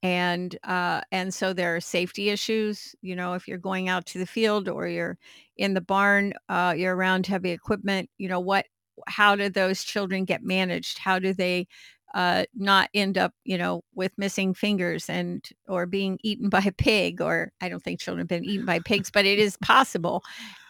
And 0.04 0.56
uh, 0.64 1.02
and 1.12 1.34
so 1.34 1.54
there 1.54 1.76
are 1.76 1.82
safety 1.82 2.30
issues. 2.30 2.96
You 3.02 3.16
know, 3.16 3.34
if 3.34 3.48
you're 3.48 3.58
going 3.58 3.90
out 3.90 4.06
to 4.08 4.20
the 4.20 4.28
field 4.28 4.70
or 4.70 4.88
you're 4.88 5.18
in 5.58 5.74
the 5.74 5.82
barn, 5.82 6.34
uh, 6.50 6.76
you're 6.78 6.96
around 6.96 7.26
heavy 7.26 7.50
equipment. 7.52 8.10
You 8.20 8.30
know 8.30 8.40
what? 8.40 8.66
How 9.08 9.36
do 9.36 9.50
those 9.50 9.84
children 9.84 10.26
get 10.26 10.44
managed? 10.44 11.00
How 11.00 11.18
do 11.20 11.34
they 11.34 11.68
uh, 12.16 12.46
not 12.56 12.90
end 12.96 13.18
up, 13.18 13.34
you 13.44 13.58
know, 13.58 13.84
with 13.94 14.12
missing 14.18 14.54
fingers 14.56 15.10
and 15.10 15.48
or 15.68 15.86
being 15.86 16.18
eaten 16.24 16.50
by 16.52 16.64
a 16.66 16.72
pig. 16.72 17.22
Or 17.22 17.52
I 17.62 17.70
don't 17.70 17.84
think 17.84 18.00
children 18.00 18.22
have 18.22 18.30
been 18.30 18.46
eaten 18.46 18.66
by 18.66 18.80
pigs, 18.80 19.12
but 19.12 19.26
it 19.26 19.38
is 19.40 19.58
possible. 19.58 20.24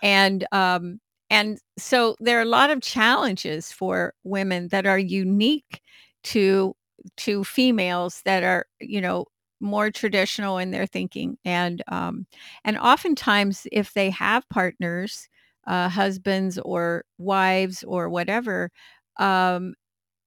And 0.04 0.46
um, 0.52 1.00
and 1.30 1.60
so 1.78 2.16
there 2.20 2.40
are 2.40 2.44
a 2.44 2.46
lot 2.46 2.70
of 2.70 2.82
challenges 2.82 3.72
for 3.72 4.14
women 4.24 4.68
that 4.70 4.86
are 4.86 5.00
unique 5.00 5.82
to 6.26 6.76
to 7.18 7.44
females 7.44 8.22
that 8.26 8.44
are, 8.44 8.66
you 8.80 9.02
know, 9.02 9.26
more 9.60 9.92
traditional 9.92 10.58
in 10.58 10.72
their 10.72 10.86
thinking. 10.88 11.38
And 11.46 11.84
um, 11.88 12.26
and 12.64 12.78
oftentimes, 12.78 13.68
if 13.72 13.94
they 13.94 14.10
have 14.12 14.48
partners, 14.50 15.30
uh, 15.68 15.90
husbands 15.90 16.58
or 16.60 17.06
wives 17.18 17.84
or 17.84 18.10
whatever, 18.10 18.72
um, 19.20 19.76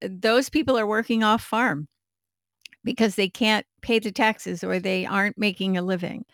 those 0.03 0.49
people 0.51 0.79
are 0.79 0.87
working 0.87 1.23
off 1.23 1.43
farm 1.43 1.89
because 2.85 3.17
they 3.17 3.29
can't 3.29 3.67
pay 3.83 3.99
the 3.99 4.13
taxes 4.13 4.65
or 4.65 4.79
they 4.79 5.07
aren't 5.07 5.39
making 5.39 5.77
a 5.77 5.83
living. 5.83 6.25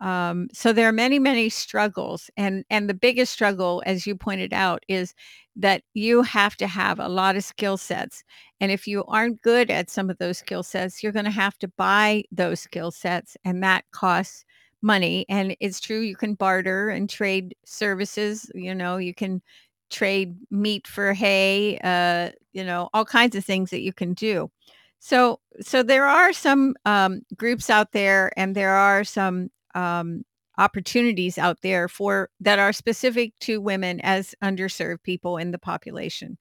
Um, 0.00 0.48
so 0.52 0.72
there 0.72 0.88
are 0.88 0.92
many, 0.92 1.18
many 1.18 1.50
struggles, 1.50 2.30
and 2.36 2.64
and 2.70 2.88
the 2.88 2.94
biggest 2.94 3.32
struggle, 3.34 3.82
as 3.86 4.06
you 4.06 4.16
pointed 4.16 4.52
out, 4.54 4.82
is 4.88 5.14
that 5.56 5.82
you 5.94 6.22
have 6.22 6.56
to 6.58 6.66
have 6.66 6.98
a 6.98 7.08
lot 7.08 7.36
of 7.36 7.44
skill 7.44 7.76
sets, 7.76 8.24
and 8.60 8.72
if 8.72 8.86
you 8.88 9.04
aren't 9.06 9.42
good 9.42 9.70
at 9.70 9.90
some 9.90 10.08
of 10.10 10.16
those 10.18 10.38
skill 10.38 10.62
sets, 10.62 11.02
you're 11.02 11.12
going 11.12 11.26
to 11.26 11.30
have 11.30 11.58
to 11.58 11.68
buy 11.78 12.24
those 12.32 12.60
skill 12.60 12.90
sets, 12.90 13.36
and 13.44 13.62
that 13.62 13.84
costs 13.92 14.44
money. 14.82 15.26
And 15.28 15.54
it's 15.60 15.80
true, 15.80 16.00
you 16.00 16.16
can 16.16 16.34
barter 16.34 16.88
and 16.90 17.08
trade 17.10 17.54
services. 17.66 18.50
You 18.54 18.74
know, 18.74 18.96
you 18.96 19.14
can 19.14 19.42
trade 19.90 20.36
meat 20.50 20.86
for 20.86 21.12
hay, 21.12 21.78
uh, 21.82 22.30
you 22.52 22.64
know, 22.64 22.88
all 22.94 23.04
kinds 23.04 23.36
of 23.36 23.44
things 23.44 23.70
that 23.70 23.80
you 23.80 23.92
can 23.92 24.14
do. 24.14 24.50
So, 24.98 25.40
so 25.60 25.82
there 25.82 26.06
are 26.06 26.32
some 26.32 26.74
um, 26.84 27.22
groups 27.36 27.70
out 27.70 27.92
there, 27.92 28.32
and 28.36 28.54
there 28.54 28.74
are 28.74 29.02
some 29.04 29.50
um, 29.74 30.24
opportunities 30.58 31.38
out 31.38 31.62
there 31.62 31.88
for 31.88 32.28
that 32.40 32.58
are 32.58 32.72
specific 32.72 33.32
to 33.40 33.60
women 33.60 34.00
as 34.02 34.34
underserved 34.44 35.02
people 35.02 35.38
in 35.38 35.52
the 35.52 35.58
population. 35.58 36.36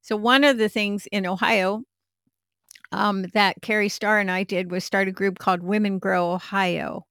So, 0.00 0.16
one 0.16 0.42
of 0.44 0.56
the 0.58 0.70
things 0.70 1.06
in 1.12 1.26
Ohio 1.26 1.82
um, 2.92 3.24
that 3.34 3.60
Carrie 3.62 3.88
Starr 3.90 4.18
and 4.18 4.30
I 4.30 4.44
did 4.44 4.70
was 4.70 4.84
start 4.84 5.08
a 5.08 5.12
group 5.12 5.38
called 5.38 5.62
Women 5.62 5.98
Grow 5.98 6.32
Ohio. 6.32 7.06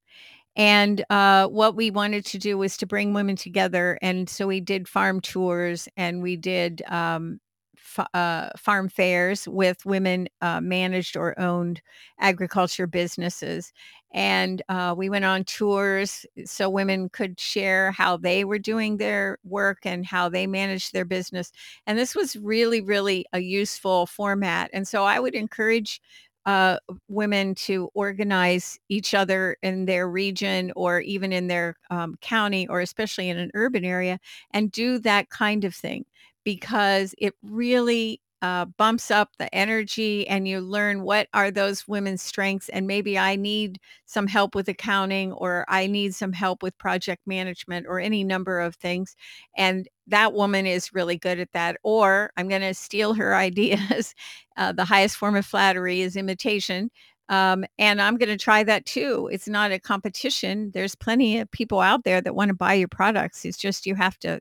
And 0.58 1.06
uh, 1.10 1.48
what 1.48 1.76
we 1.76 1.92
wanted 1.92 2.26
to 2.28 2.40
do 2.40 2.58
was 2.58 2.78
to 2.78 2.88
bring 2.88 3.14
women 3.14 3.38
together. 3.38 4.00
And 4.02 4.30
so 4.30 4.48
we 4.48 4.60
did 4.60 4.88
farm 4.90 5.22
tours 5.22 5.88
and 5.96 6.22
we 6.24 6.36
did 6.36 6.82
um, 6.90 7.40
f- 7.78 8.08
uh, 8.14 8.50
farm 8.58 8.90
fairs 8.90 9.48
with 9.48 9.86
women 9.86 10.28
uh, 10.42 10.60
managed 10.60 11.16
or 11.16 11.40
owned 11.40 11.82
agriculture 12.20 12.88
businesses. 12.88 13.72
And 14.14 14.64
uh, 14.70 14.96
we 14.98 15.10
went 15.10 15.26
on 15.26 15.44
tours 15.44 16.26
so 16.46 16.70
women 16.70 17.10
could 17.10 17.40
share 17.40 17.92
how 17.92 18.18
they 18.18 18.44
were 18.44 18.58
doing 18.58 18.98
their 18.98 19.38
work 19.44 19.80
and 19.84 20.06
how 20.08 20.28
they 20.30 20.48
managed 20.48 20.92
their 20.94 21.06
business. 21.06 21.52
And 21.86 22.00
this 22.00 22.16
was 22.16 22.36
really, 22.36 22.82
really 22.82 23.26
a 23.34 23.40
useful 23.40 24.08
format. 24.08 24.72
And 24.74 24.88
so 24.88 25.04
I 25.04 25.20
would 25.20 25.36
encourage 25.36 26.02
uh, 26.48 26.78
women 27.10 27.54
to 27.56 27.90
organize 27.94 28.80
each 28.90 29.14
other 29.14 29.58
in 29.62 29.86
their 29.86 30.10
region 30.10 30.74
or 30.76 31.02
even 31.02 31.34
in 31.34 31.48
their 31.48 31.76
um, 31.92 32.16
county 32.22 32.68
or 32.70 32.82
especially 32.82 33.30
in 33.30 33.38
an 33.38 33.52
urban 33.54 33.86
area 33.86 34.20
and 34.52 34.72
do 34.72 34.98
that 35.00 35.30
kind 35.30 35.66
of 35.66 35.76
thing 35.76 36.06
because 36.44 37.14
it 37.18 37.36
really 37.44 38.22
uh, 38.42 38.66
bumps 38.66 39.10
up 39.12 39.32
the 39.40 39.54
energy 39.54 40.28
and 40.28 40.48
you 40.48 40.62
learn 40.62 41.02
what 41.02 41.28
are 41.34 41.50
those 41.52 41.88
women's 41.88 42.22
strengths 42.22 42.70
and 42.70 42.86
maybe 42.86 43.18
i 43.18 43.36
need 43.36 43.80
some 44.06 44.28
help 44.28 44.54
with 44.54 44.70
accounting 44.70 45.34
or 45.34 45.66
i 45.70 45.88
need 45.88 46.14
some 46.14 46.32
help 46.34 46.62
with 46.62 46.78
project 46.78 47.24
management 47.26 47.88
or 47.90 48.00
any 48.00 48.24
number 48.24 48.60
of 48.60 48.76
things. 48.76 49.16
And 49.58 49.88
that 50.08 50.34
woman 50.34 50.66
is 50.66 50.94
really 50.94 51.18
good 51.18 51.40
at 51.40 51.52
that 51.54 51.78
or 51.84 52.32
i'm 52.38 52.48
going 52.48 52.62
to 52.62 52.74
steal 52.74 53.14
her 53.14 53.36
ideas 53.48 54.14
uh, 54.58 54.72
the 54.72 54.86
highest 54.86 55.18
form 55.18 55.36
of 55.36 55.46
flattery 55.46 56.02
is 56.02 56.16
imitation 56.16 56.90
um, 57.30 57.66
and 57.78 58.02
i'm 58.02 58.18
going 58.18 58.30
to 58.30 58.38
try 58.38 58.64
that 58.64 58.86
too 58.86 59.30
it's 59.32 59.48
not 59.48 59.72
a 59.72 59.80
competition 59.80 60.72
there's 60.74 60.96
plenty 60.96 61.40
of 61.40 61.50
people 61.52 61.80
out 61.80 62.04
there 62.04 62.22
that 62.22 62.36
want 62.36 62.50
to 62.50 62.56
buy 62.56 62.74
your 62.74 62.88
products 62.88 63.46
it's 63.46 63.58
just 63.58 63.86
you 63.86 63.96
have 63.96 64.18
to 64.20 64.40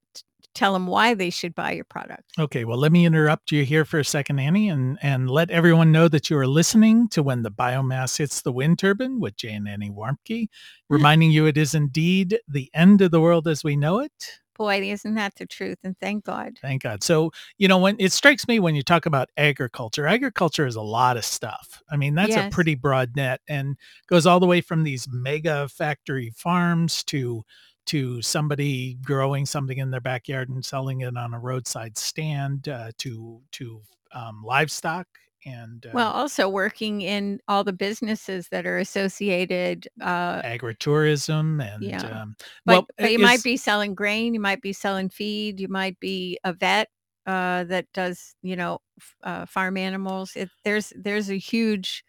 tell 0.56 0.72
them 0.72 0.86
why 0.86 1.14
they 1.14 1.30
should 1.30 1.54
buy 1.54 1.70
your 1.72 1.84
product. 1.84 2.24
Okay, 2.38 2.64
well, 2.64 2.78
let 2.78 2.90
me 2.90 3.06
interrupt 3.06 3.52
you 3.52 3.64
here 3.64 3.84
for 3.84 4.00
a 4.00 4.04
second, 4.04 4.38
Annie, 4.40 4.68
and, 4.68 4.98
and 5.02 5.30
let 5.30 5.50
everyone 5.50 5.92
know 5.92 6.08
that 6.08 6.30
you 6.30 6.38
are 6.38 6.46
listening 6.46 7.08
to 7.10 7.22
When 7.22 7.42
the 7.42 7.50
Biomass 7.50 8.16
Hits 8.16 8.42
the 8.42 8.50
Wind 8.50 8.78
Turbine 8.78 9.20
with 9.20 9.36
Jay 9.36 9.52
and 9.52 9.68
Annie 9.68 9.90
Warmke, 9.90 10.48
reminding 10.88 11.30
you 11.30 11.46
it 11.46 11.58
is 11.58 11.74
indeed 11.74 12.40
the 12.48 12.70
end 12.74 13.02
of 13.02 13.10
the 13.12 13.20
world 13.20 13.46
as 13.46 13.62
we 13.62 13.76
know 13.76 14.00
it. 14.00 14.40
Boy, 14.56 14.90
isn't 14.90 15.14
that 15.14 15.34
the 15.36 15.46
truth? 15.46 15.78
And 15.84 15.98
thank 15.98 16.24
God. 16.24 16.58
Thank 16.62 16.82
God. 16.82 17.02
So, 17.02 17.32
you 17.58 17.68
know, 17.68 17.78
when 17.78 17.96
it 17.98 18.12
strikes 18.12 18.48
me 18.48 18.58
when 18.58 18.74
you 18.74 18.82
talk 18.82 19.06
about 19.06 19.30
agriculture, 19.36 20.06
agriculture 20.06 20.66
is 20.66 20.76
a 20.76 20.82
lot 20.82 21.16
of 21.16 21.24
stuff. 21.24 21.82
I 21.90 21.96
mean, 21.96 22.14
that's 22.14 22.30
yes. 22.30 22.48
a 22.50 22.54
pretty 22.54 22.74
broad 22.74 23.14
net 23.16 23.40
and 23.48 23.76
goes 24.06 24.26
all 24.26 24.40
the 24.40 24.46
way 24.46 24.60
from 24.60 24.82
these 24.82 25.06
mega 25.10 25.68
factory 25.68 26.30
farms 26.34 27.04
to 27.04 27.44
to 27.86 28.20
somebody 28.20 28.94
growing 29.02 29.46
something 29.46 29.78
in 29.78 29.90
their 29.90 30.00
backyard 30.00 30.48
and 30.48 30.64
selling 30.64 31.02
it 31.02 31.16
on 31.16 31.34
a 31.34 31.38
roadside 31.38 31.96
stand 31.96 32.68
uh, 32.68 32.90
to 32.98 33.40
to 33.52 33.80
um, 34.12 34.42
livestock 34.44 35.06
and 35.46 35.86
uh, 35.86 35.90
well 35.94 36.10
also 36.10 36.48
working 36.48 37.00
in 37.00 37.40
all 37.48 37.64
the 37.64 37.72
businesses 37.72 38.48
that 38.50 38.66
are 38.66 38.78
associated 38.78 39.88
uh, 40.02 40.42
agritourism 40.42 41.62
and 41.62 41.82
yeah. 41.82 42.22
Um, 42.22 42.36
but, 42.64 42.72
well, 42.72 42.86
but 42.98 43.12
you 43.12 43.18
is, 43.18 43.22
might 43.22 43.42
be 43.42 43.56
selling 43.56 43.94
grain 43.94 44.34
you 44.34 44.40
might 44.40 44.60
be 44.60 44.72
selling 44.72 45.08
feed 45.08 45.60
you 45.60 45.68
might 45.68 45.98
be 46.00 46.38
a 46.44 46.52
vet 46.52 46.88
uh, 47.26 47.64
that 47.64 47.86
does 47.94 48.34
you 48.42 48.56
know 48.56 48.80
uh, 49.22 49.46
farm 49.46 49.76
animals 49.76 50.32
it, 50.36 50.50
there's 50.64 50.92
there's 50.96 51.30
a 51.30 51.38
huge 51.38 52.04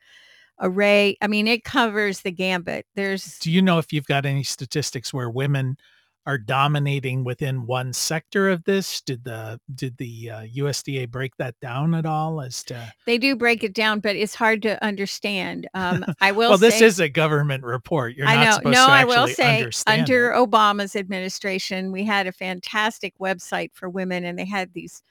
array. 0.59 1.17
I 1.21 1.27
mean, 1.27 1.47
it 1.47 1.63
covers 1.63 2.21
the 2.21 2.31
gambit. 2.31 2.85
There's 2.95 3.39
Do 3.39 3.51
you 3.51 3.61
know 3.61 3.77
if 3.77 3.93
you've 3.93 4.07
got 4.07 4.25
any 4.25 4.43
statistics 4.43 5.13
where 5.13 5.29
women 5.29 5.77
are 6.27 6.37
dominating 6.37 7.23
within 7.23 7.65
one 7.65 7.93
sector 7.93 8.49
of 8.49 8.65
this? 8.65 8.99
Did 9.01 9.23
the 9.23 9.59
did 9.73 9.97
the 9.97 10.29
uh, 10.29 10.41
USDA 10.41 11.09
break 11.09 11.35
that 11.37 11.57
down 11.61 11.95
at 11.95 12.05
all 12.05 12.41
as 12.41 12.63
to 12.65 12.93
They 13.05 13.17
do 13.17 13.33
break 13.35 13.63
it 13.63 13.73
down, 13.73 14.01
but 14.01 14.17
it's 14.17 14.35
hard 14.35 14.61
to 14.63 14.83
understand. 14.83 15.67
Um, 15.73 16.05
I 16.21 16.33
will 16.33 16.49
Well, 16.49 16.57
this 16.57 16.79
say 16.79 16.85
is 16.85 16.99
a 16.99 17.07
government 17.07 17.63
report. 17.63 18.15
You're 18.15 18.27
I 18.27 18.35
not 18.35 18.43
know. 18.45 18.51
supposed 18.51 18.65
No, 18.65 18.85
to 18.87 18.91
understand. 18.91 19.07
No, 19.07 19.13
I 19.13 19.21
will 19.21 19.71
say 19.71 19.71
under 19.87 20.31
it. 20.31 20.35
Obama's 20.35 20.95
administration, 20.97 21.93
we 21.93 22.03
had 22.03 22.27
a 22.27 22.33
fantastic 22.33 23.17
website 23.19 23.71
for 23.73 23.89
women, 23.89 24.25
and 24.25 24.37
they 24.37 24.45
had 24.45 24.73
these 24.73 25.03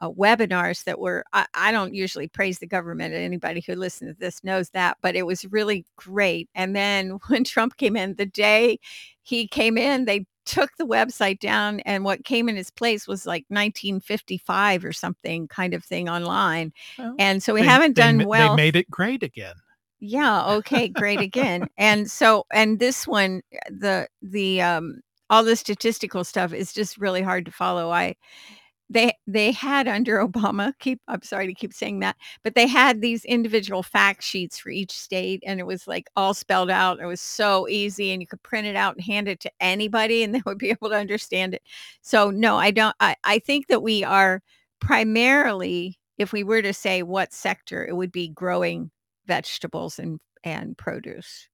uh, 0.00 0.10
webinars 0.10 0.84
that 0.84 1.00
were. 1.00 1.24
I, 1.32 1.46
I 1.52 1.72
don't 1.72 1.94
usually 1.94 2.28
praise 2.28 2.60
the 2.60 2.66
government. 2.68 3.12
and 3.12 3.24
Anybody 3.24 3.62
who 3.66 3.74
listens 3.74 4.14
to 4.14 4.20
this 4.20 4.44
knows 4.44 4.70
that, 4.70 4.98
but 5.02 5.16
it 5.16 5.26
was 5.26 5.44
really 5.46 5.84
great. 5.96 6.48
And 6.54 6.76
then 6.76 7.18
when 7.26 7.42
Trump 7.42 7.76
came 7.76 7.96
in, 7.96 8.14
the 8.14 8.26
day 8.26 8.78
he 9.22 9.46
came 9.48 9.76
in, 9.78 10.04
they 10.04 10.26
took 10.46 10.70
the 10.78 10.86
website 10.86 11.38
down, 11.38 11.80
and 11.80 12.04
what 12.04 12.24
came 12.24 12.48
in 12.48 12.56
his 12.56 12.70
place 12.70 13.06
was 13.06 13.26
like 13.26 13.44
1955 13.48 14.84
or 14.84 14.92
something 14.92 15.46
kind 15.48 15.74
of 15.74 15.84
thing 15.84 16.08
online. 16.08 16.72
Well, 16.98 17.14
And 17.18 17.42
so 17.42 17.54
we 17.54 17.60
they- 17.60 17.66
haven't 17.68 17.94
they 17.96 18.02
done 18.02 18.16
ma- 18.18 18.24
well. 18.24 18.56
They 18.56 18.62
made 18.62 18.76
it 18.76 18.90
great 18.90 19.22
again. 19.22 19.54
Yeah, 20.00 20.46
okay, 20.54 20.88
great 20.88 21.20
again. 21.20 21.68
And 21.78 22.10
so 22.10 22.46
and 22.52 22.78
this 22.78 23.06
one 23.06 23.42
the 23.68 24.08
the 24.22 24.62
um 24.62 25.00
all 25.28 25.44
the 25.44 25.56
statistical 25.56 26.24
stuff 26.24 26.52
is 26.52 26.72
just 26.72 26.96
really 26.98 27.22
hard 27.22 27.44
to 27.44 27.52
follow. 27.52 27.90
I 27.90 28.16
they 28.90 29.12
they 29.26 29.52
had 29.52 29.86
under 29.88 30.18
Obama, 30.26 30.72
keep 30.80 31.00
I'm 31.08 31.22
sorry 31.22 31.46
to 31.46 31.54
keep 31.54 31.72
saying 31.72 32.00
that, 32.00 32.16
but 32.42 32.54
they 32.56 32.66
had 32.66 33.00
these 33.00 33.24
individual 33.24 33.82
fact 33.84 34.22
sheets 34.24 34.58
for 34.58 34.70
each 34.70 34.92
state 34.92 35.42
and 35.46 35.60
it 35.60 35.66
was 35.66 35.86
like 35.86 36.08
all 36.16 36.34
spelled 36.34 36.70
out. 36.70 37.00
It 37.00 37.06
was 37.06 37.20
so 37.20 37.68
easy 37.68 38.12
and 38.12 38.20
you 38.20 38.26
could 38.26 38.42
print 38.42 38.66
it 38.66 38.76
out 38.76 38.96
and 38.96 39.04
hand 39.04 39.28
it 39.28 39.40
to 39.40 39.50
anybody 39.60 40.22
and 40.24 40.34
they 40.34 40.42
would 40.46 40.58
be 40.58 40.70
able 40.70 40.88
to 40.90 40.96
understand 40.96 41.54
it. 41.54 41.62
So 42.02 42.30
no, 42.30 42.56
I 42.56 42.70
don't 42.72 42.96
I, 43.00 43.16
I 43.24 43.38
think 43.38 43.68
that 43.68 43.82
we 43.82 44.02
are 44.04 44.42
primarily 44.80 45.98
if 46.18 46.32
we 46.32 46.42
were 46.44 46.62
to 46.62 46.74
say 46.74 47.02
what 47.02 47.32
sector, 47.32 47.86
it 47.86 47.94
would 47.96 48.12
be 48.12 48.28
growing 48.28 48.90
vegetables 49.26 49.98
and 49.98 50.20
and 50.44 50.76
produce 50.76 51.48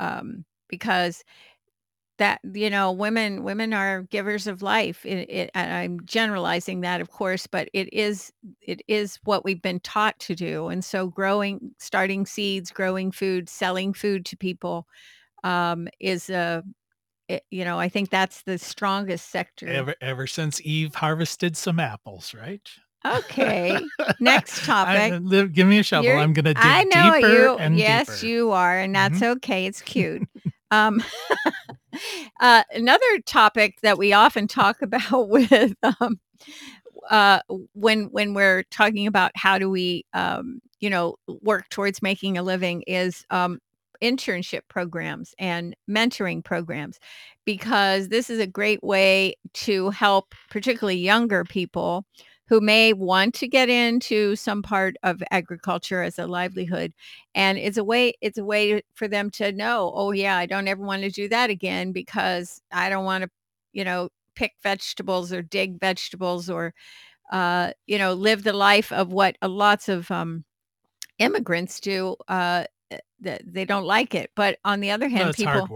um 0.00 0.44
because 0.68 1.24
that 2.18 2.40
you 2.52 2.70
know 2.70 2.92
women 2.92 3.42
women 3.42 3.72
are 3.74 4.02
givers 4.02 4.46
of 4.46 4.62
life 4.62 5.04
it, 5.04 5.28
it, 5.28 5.50
and 5.54 5.72
i'm 5.72 5.98
generalizing 6.06 6.80
that 6.82 7.00
of 7.00 7.10
course 7.10 7.46
but 7.46 7.68
it 7.72 7.92
is 7.92 8.32
it 8.60 8.82
is 8.88 9.18
what 9.24 9.44
we've 9.44 9.62
been 9.62 9.80
taught 9.80 10.18
to 10.20 10.34
do 10.34 10.68
and 10.68 10.84
so 10.84 11.08
growing 11.08 11.74
starting 11.78 12.24
seeds 12.24 12.70
growing 12.70 13.10
food 13.10 13.48
selling 13.48 13.92
food 13.92 14.24
to 14.24 14.36
people 14.36 14.86
um 15.42 15.88
is 15.98 16.30
a 16.30 16.62
it, 17.28 17.42
you 17.50 17.64
know 17.64 17.78
i 17.80 17.88
think 17.88 18.10
that's 18.10 18.42
the 18.42 18.58
strongest 18.58 19.30
sector 19.30 19.66
Ever 19.66 19.94
ever 20.00 20.26
since 20.26 20.60
Eve 20.62 20.94
harvested 20.94 21.56
some 21.56 21.80
apples, 21.80 22.32
right? 22.34 22.68
okay 23.06 23.82
next 24.20 24.64
topic 24.64 25.12
li- 25.22 25.48
give 25.48 25.66
me 25.66 25.78
a 25.78 25.82
shovel. 25.82 26.04
You're- 26.10 26.22
I'm 26.22 26.32
going 26.32 26.46
to 26.46 26.54
dig 26.54 26.62
I 26.64 26.84
know 26.84 27.12
deeper 27.14 27.28
you. 27.28 27.56
and 27.58 27.76
yes, 27.78 28.20
deeper. 28.20 28.26
you 28.26 28.50
are, 28.52 28.78
and 28.78 28.94
that's 28.94 29.20
Mhm. 29.20 29.36
okay. 29.36 29.66
It's 29.66 29.82
cute. 29.82 30.26
um, 30.70 31.02
uh, 32.40 32.62
another 32.72 33.20
topic 33.26 33.80
that 33.82 33.98
we 33.98 34.12
often 34.12 34.46
talk 34.46 34.76
about 34.82 35.28
with 35.28 35.74
um, 36.00 36.18
uh, 37.10 37.40
when 37.74 38.04
when 38.06 38.34
we're 38.34 38.62
talking 38.64 39.06
about 39.06 39.32
how 39.34 39.58
do 39.58 39.70
we 39.70 40.04
um, 40.14 40.60
you 40.80 40.90
know 40.90 41.16
work 41.42 41.68
towards 41.68 42.02
making 42.02 42.38
a 42.38 42.42
living 42.42 42.82
is 42.86 43.24
um, 43.30 43.58
internship 44.02 44.60
programs 44.68 45.34
and 45.38 45.74
mentoring 45.88 46.44
programs 46.44 46.98
because 47.44 48.08
this 48.08 48.28
is 48.30 48.38
a 48.38 48.46
great 48.46 48.82
way 48.82 49.34
to 49.52 49.90
help 49.90 50.34
particularly 50.50 50.98
younger 50.98 51.44
people 51.44 52.04
who 52.46 52.60
may 52.60 52.92
want 52.92 53.34
to 53.34 53.48
get 53.48 53.68
into 53.68 54.36
some 54.36 54.62
part 54.62 54.96
of 55.02 55.22
agriculture 55.30 56.02
as 56.02 56.18
a 56.18 56.26
livelihood 56.26 56.92
and 57.34 57.58
it's 57.58 57.76
a 57.76 57.84
way 57.84 58.14
it's 58.20 58.38
a 58.38 58.44
way 58.44 58.82
for 58.94 59.08
them 59.08 59.30
to 59.30 59.52
know 59.52 59.92
oh 59.94 60.12
yeah 60.12 60.36
i 60.36 60.46
don't 60.46 60.68
ever 60.68 60.82
want 60.82 61.02
to 61.02 61.10
do 61.10 61.28
that 61.28 61.50
again 61.50 61.92
because 61.92 62.60
i 62.72 62.88
don't 62.88 63.04
want 63.04 63.24
to 63.24 63.30
you 63.72 63.84
know 63.84 64.08
pick 64.34 64.52
vegetables 64.62 65.32
or 65.32 65.42
dig 65.42 65.78
vegetables 65.78 66.50
or 66.50 66.74
uh, 67.32 67.70
you 67.86 67.96
know 67.96 68.12
live 68.12 68.44
the 68.44 68.52
life 68.52 68.92
of 68.92 69.12
what 69.12 69.36
uh, 69.40 69.48
lots 69.48 69.88
of 69.88 70.10
um, 70.10 70.44
immigrants 71.18 71.80
do 71.80 72.14
uh, 72.28 72.64
eh, 72.90 72.98
that 73.20 73.40
they 73.46 73.64
don't 73.64 73.84
like 73.84 74.14
it 74.14 74.30
but 74.36 74.58
on 74.64 74.80
the 74.80 74.90
other 74.90 75.08
hand 75.08 75.30
it's 75.30 75.38
people 75.38 75.68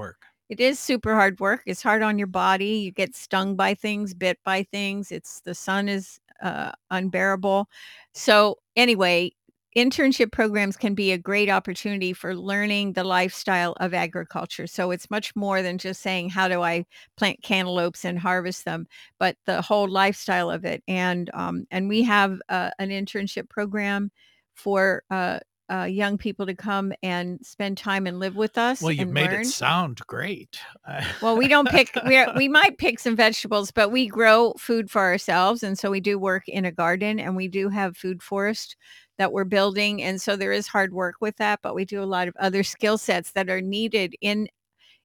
it 0.49 0.61
is 0.61 0.79
super 0.79 1.15
hard 1.15 1.39
work. 1.41 1.63
It's 1.67 1.83
hard 1.83 2.03
on 2.03 2.17
your 2.17 2.27
body. 2.27 2.79
You 2.79 2.91
get 2.91 3.15
stung 3.15 3.55
by 3.55 3.75
things, 3.75 4.15
bit 4.15 4.39
by 4.47 4.63
things. 4.63 5.13
It's 5.13 5.41
the 5.41 5.55
sun 5.55 5.91
is 5.91 6.19
uh, 6.43 6.73
unbearable. 6.91 7.69
So 8.15 8.59
anyway, 8.77 9.33
internship 9.77 10.33
programs 10.33 10.77
can 10.77 10.95
be 10.95 11.13
a 11.13 11.19
great 11.19 11.49
opportunity 11.49 12.13
for 12.13 12.35
learning 12.35 12.95
the 12.95 13.05
lifestyle 13.05 13.75
of 13.81 13.95
agriculture. 13.95 14.67
So 14.67 14.91
it's 14.91 15.11
much 15.11 15.37
more 15.37 15.63
than 15.63 15.79
just 15.79 16.01
saying 16.01 16.31
how 16.31 16.49
do 16.49 16.63
I 16.63 16.85
plant 17.17 17.43
cantaloupes 17.43 18.05
and 18.05 18.19
harvest 18.19 18.65
them, 18.65 18.87
but 19.19 19.37
the 19.47 19.63
whole 19.63 19.89
lifestyle 19.89 20.51
of 20.51 20.65
it. 20.65 20.83
And 20.89 21.31
um, 21.35 21.67
and 21.71 21.89
we 21.89 22.03
have 22.05 22.41
uh, 22.49 22.71
an 22.79 22.91
internship 22.91 23.49
program 23.49 24.11
for 24.55 25.05
uh, 25.11 25.39
uh, 25.71 25.85
young 25.85 26.17
people 26.17 26.47
to 26.47 26.55
come 26.55 26.93
and 27.03 27.39
spend 27.45 27.77
time 27.77 28.07
and 28.07 28.19
live 28.19 28.37
with 28.37 28.57
us. 28.57 28.81
Well, 28.81 28.93
you 28.93 29.07
made 29.07 29.31
learn. 29.31 29.43
it 29.43 29.47
sound 29.47 30.01
great. 30.07 30.59
Well, 31.21 31.37
we 31.37 31.49
don't 31.49 31.69
pick. 31.69 31.91
We 32.07 32.25
we 32.37 32.49
might 32.49 32.79
pick 32.79 32.99
some 32.99 33.17
vegetables, 33.17 33.71
but 33.71 33.91
we 33.91 34.07
grow 34.07 34.55
food 34.59 34.91
for 34.91 35.03
ourselves, 35.03 35.63
and 35.63 35.79
so 35.79 35.91
we 35.91 36.01
do 36.01 36.19
work 36.19 36.49
in 36.49 36.65
a 36.65 36.73
garden, 36.73 37.19
and 37.19 37.37
we 37.37 37.49
do 37.49 37.69
have 37.69 37.97
food 37.97 38.23
forest 38.23 38.77
that 39.19 39.33
we're 39.33 39.45
building, 39.45 40.03
and 40.03 40.21
so 40.21 40.37
there 40.37 40.53
is 40.53 40.67
hard 40.67 40.93
work 40.93 41.17
with 41.21 41.37
that. 41.37 41.61
But 41.63 41.75
we 41.75 41.85
do 41.85 42.03
a 42.03 42.05
lot 42.05 42.29
of 42.29 42.37
other 42.39 42.63
skill 42.63 42.99
sets 42.99 43.33
that 43.33 43.51
are 43.51 43.61
needed 43.61 44.15
in 44.21 44.49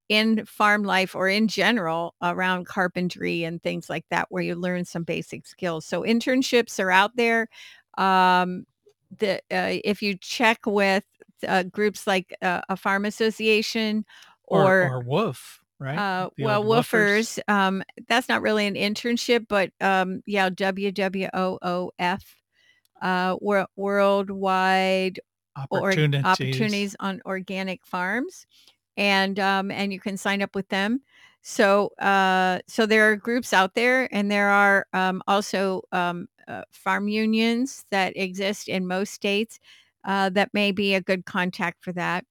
in 0.10 0.46
farm 0.46 0.84
life 0.84 1.16
or 1.16 1.28
in 1.28 1.48
general 1.48 2.14
around 2.22 2.68
carpentry 2.68 3.44
and 3.44 3.62
things 3.62 3.90
like 3.90 4.06
that, 4.10 4.28
where 4.30 4.44
you 4.44 4.56
learn 4.56 4.86
some 4.86 5.04
basic 5.04 5.48
skills. 5.48 5.86
So 5.86 6.04
internships 6.04 6.80
are 6.84 6.92
out 6.92 7.16
there. 7.16 7.48
Um, 7.98 8.66
the 9.20 9.38
uh, 9.52 9.80
if 9.84 10.02
you 10.02 10.16
check 10.18 10.60
with 10.66 11.04
uh, 11.48 11.64
groups 11.64 12.08
like 12.08 12.36
uh, 12.42 12.62
a 12.70 12.78
farm 12.78 13.06
association 13.06 14.06
or, 14.46 14.64
or 14.64 15.00
or 15.00 15.04
WWOOF, 15.04 15.60
right? 15.80 15.98
uh, 16.00 16.30
well, 16.40 16.64
WWOOFers. 16.64 17.40
Um, 17.48 17.84
that's 18.08 18.30
not 18.30 18.42
really 18.42 18.68
an 18.68 18.76
internship, 18.76 19.48
but 19.48 19.72
um, 19.82 20.22
yeah, 20.26 20.50
WWOOF, 20.50 22.24
uh, 23.02 23.38
wor- 23.42 23.68
worldwide 23.76 25.20
or 25.70 25.92
opportunities. 25.92 26.26
opportunities 26.26 26.96
on 27.00 27.22
organic 27.26 27.86
farms, 27.86 28.46
and 28.98 29.40
um, 29.40 29.72
and 29.72 29.94
you 29.94 30.00
can 30.00 30.18
sign 30.18 30.42
up 30.42 30.56
with 30.56 30.70
them. 30.70 31.02
So 31.42 31.90
uh, 32.00 32.60
so 32.68 32.86
there 32.86 33.12
are 33.12 33.16
groups 33.16 33.54
out 33.54 33.76
there, 33.76 34.08
and 34.14 34.32
there 34.32 34.50
are 34.50 34.88
um, 34.94 35.22
also 35.28 35.82
um, 35.92 36.28
uh, 36.48 36.64
farm 36.72 37.08
unions 37.08 37.86
that 37.92 38.16
exist 38.16 38.68
in 38.68 38.88
most 38.88 39.14
states 39.14 39.60
uh, 40.06 40.30
that 40.30 40.54
may 40.54 40.72
be 40.72 40.94
a 40.94 41.02
good 41.02 41.26
contact 41.26 41.84
for 41.84 41.94
that. 41.94 42.26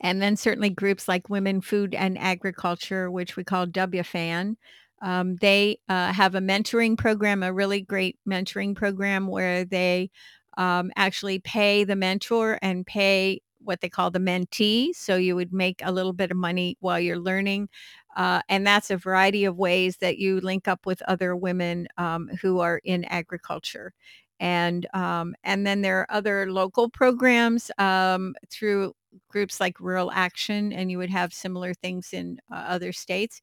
And 0.00 0.20
then 0.20 0.36
certainly 0.36 0.70
groups 0.70 1.08
like 1.08 1.28
Women, 1.28 1.60
Food 1.60 1.94
and 1.94 2.18
Agriculture, 2.18 3.10
which 3.10 3.36
we 3.36 3.44
call 3.44 3.66
WFAN. 3.66 4.56
Um, 5.02 5.36
they 5.36 5.78
uh, 5.88 6.12
have 6.12 6.34
a 6.34 6.40
mentoring 6.40 6.96
program, 6.96 7.42
a 7.42 7.52
really 7.52 7.82
great 7.82 8.18
mentoring 8.28 8.74
program 8.74 9.26
where 9.26 9.64
they 9.64 10.10
um, 10.56 10.90
actually 10.96 11.38
pay 11.38 11.84
the 11.84 11.96
mentor 11.96 12.58
and 12.60 12.86
pay 12.86 13.40
what 13.62 13.80
they 13.80 13.88
call 13.88 14.10
the 14.10 14.18
mentee. 14.18 14.94
So 14.94 15.16
you 15.16 15.36
would 15.36 15.52
make 15.52 15.80
a 15.84 15.92
little 15.92 16.12
bit 16.12 16.30
of 16.30 16.36
money 16.36 16.76
while 16.80 17.00
you're 17.00 17.18
learning. 17.18 17.68
Uh, 18.16 18.42
and 18.48 18.66
that's 18.66 18.90
a 18.90 18.96
variety 18.96 19.44
of 19.44 19.56
ways 19.56 19.98
that 19.98 20.18
you 20.18 20.40
link 20.40 20.66
up 20.68 20.86
with 20.86 21.02
other 21.02 21.36
women 21.36 21.86
um, 21.98 22.28
who 22.40 22.60
are 22.60 22.80
in 22.84 23.04
agriculture. 23.04 23.92
And 24.40 24.86
um, 24.94 25.34
and 25.44 25.66
then 25.66 25.82
there 25.82 26.00
are 26.00 26.06
other 26.10 26.50
local 26.50 26.88
programs 26.88 27.70
um, 27.78 28.34
through 28.50 28.94
groups 29.28 29.60
like 29.60 29.78
Rural 29.80 30.10
Action, 30.12 30.72
and 30.72 30.90
you 30.90 30.96
would 30.98 31.10
have 31.10 31.34
similar 31.34 31.74
things 31.74 32.12
in 32.12 32.38
uh, 32.50 32.54
other 32.56 32.92
states 32.92 33.42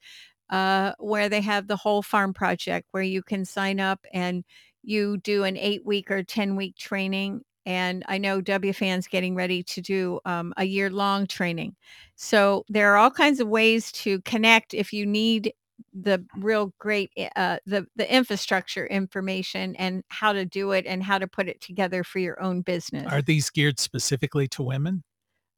uh, 0.50 0.94
where 1.00 1.30
they 1.30 1.42
have 1.42 1.68
the 1.68 1.76
whole 1.76 2.02
farm 2.02 2.34
project 2.34 2.88
where 2.92 3.04
you 3.04 3.22
can 3.22 3.46
sign 3.46 3.80
up 3.80 4.06
and 4.14 4.44
you 4.84 5.18
do 5.18 5.44
an 5.44 5.58
eight 5.58 5.86
week 5.86 6.10
or 6.10 6.24
10 6.24 6.56
week 6.56 6.76
training. 6.78 7.42
And 7.68 8.04
I 8.08 8.18
know 8.18 8.42
WFAN's 8.42 9.08
getting 9.08 9.36
ready 9.36 9.62
to 9.64 9.82
do 9.82 10.22
um, 10.24 10.54
a 10.56 10.64
year 10.64 10.90
long 10.90 11.28
training. 11.28 11.76
So 12.16 12.64
there 12.70 12.94
are 12.94 12.98
all 12.98 13.12
kinds 13.12 13.42
of 13.42 13.50
ways 13.50 13.92
to 14.04 14.22
connect 14.22 14.74
if 14.74 14.94
you 14.94 15.06
need 15.06 15.54
the 15.94 16.26
real 16.38 16.74
great 16.80 17.12
uh, 17.36 17.58
the 17.66 17.86
the 17.96 18.12
infrastructure 18.12 18.88
information 18.88 19.76
and 19.76 20.04
how 20.08 20.32
to 20.32 20.46
do 20.46 20.72
it 20.72 20.86
and 20.88 21.04
how 21.04 21.18
to 21.18 21.28
put 21.28 21.50
it 21.50 21.60
together 21.60 22.04
for 22.04 22.20
your 22.20 22.42
own 22.42 22.62
business. 22.62 23.12
Are 23.12 23.22
these 23.22 23.50
geared 23.50 23.80
specifically 23.80 24.48
to 24.50 24.64
women? 24.64 25.04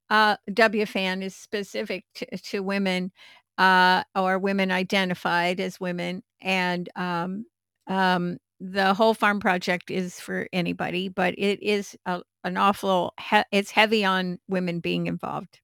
Uh, 0.09 0.37
WFAN 0.49 1.21
is 1.21 1.35
specific 1.35 2.05
to, 2.15 2.25
to 2.37 2.63
women. 2.63 3.11
uh, 3.59 4.03
or 4.15 4.39
women 4.39 4.71
identified 4.71 5.59
as 5.59 5.79
women. 5.79 6.23
And 6.41 6.89
um, 6.95 7.45
um, 7.87 8.37
the 8.59 8.93
whole 8.93 9.13
farm 9.13 9.39
project 9.39 9.89
is 9.91 10.19
for 10.19 10.47
anybody, 10.53 11.09
but 11.09 11.33
it 11.37 11.61
is 11.63 11.97
a, 12.05 12.21
an 12.43 12.57
awful, 12.57 13.13
he- 13.19 13.43
it's 13.51 13.71
heavy 13.71 14.03
on 14.05 14.39
women 14.47 14.79
being 14.79 15.07
involved. 15.07 15.59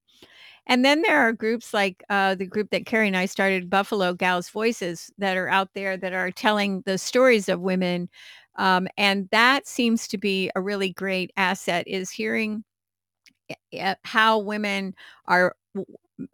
And 0.67 0.83
then 0.83 1.01
there 1.03 1.19
are 1.19 1.31
groups 1.31 1.73
like 1.73 2.03
uh, 2.09 2.35
the 2.35 2.45
group 2.47 2.71
that 2.71 2.85
Carrie 2.85 3.07
and 3.07 3.17
I 3.17 3.25
started, 3.27 3.69
Buffalo 3.69 4.13
Gals 4.13 4.49
Voices, 4.49 5.11
that 5.17 5.37
are 5.37 5.49
out 5.49 5.69
there 5.75 5.95
that 5.97 6.13
are 6.13 6.31
telling 6.31 6.81
the 6.85 6.97
stories 6.97 7.49
of 7.49 7.61
women. 7.61 8.09
Um, 8.57 8.87
and 8.97 9.29
that 9.31 9.67
seems 9.67 10.07
to 10.09 10.17
be 10.17 10.49
a 10.55 10.61
really 10.61 10.91
great 10.93 11.31
asset 11.37 11.87
is 11.87 12.09
hearing 12.09 12.63
eh, 13.49 13.55
eh, 13.73 13.95
how 14.03 14.39
women 14.39 14.95
are 15.27 15.55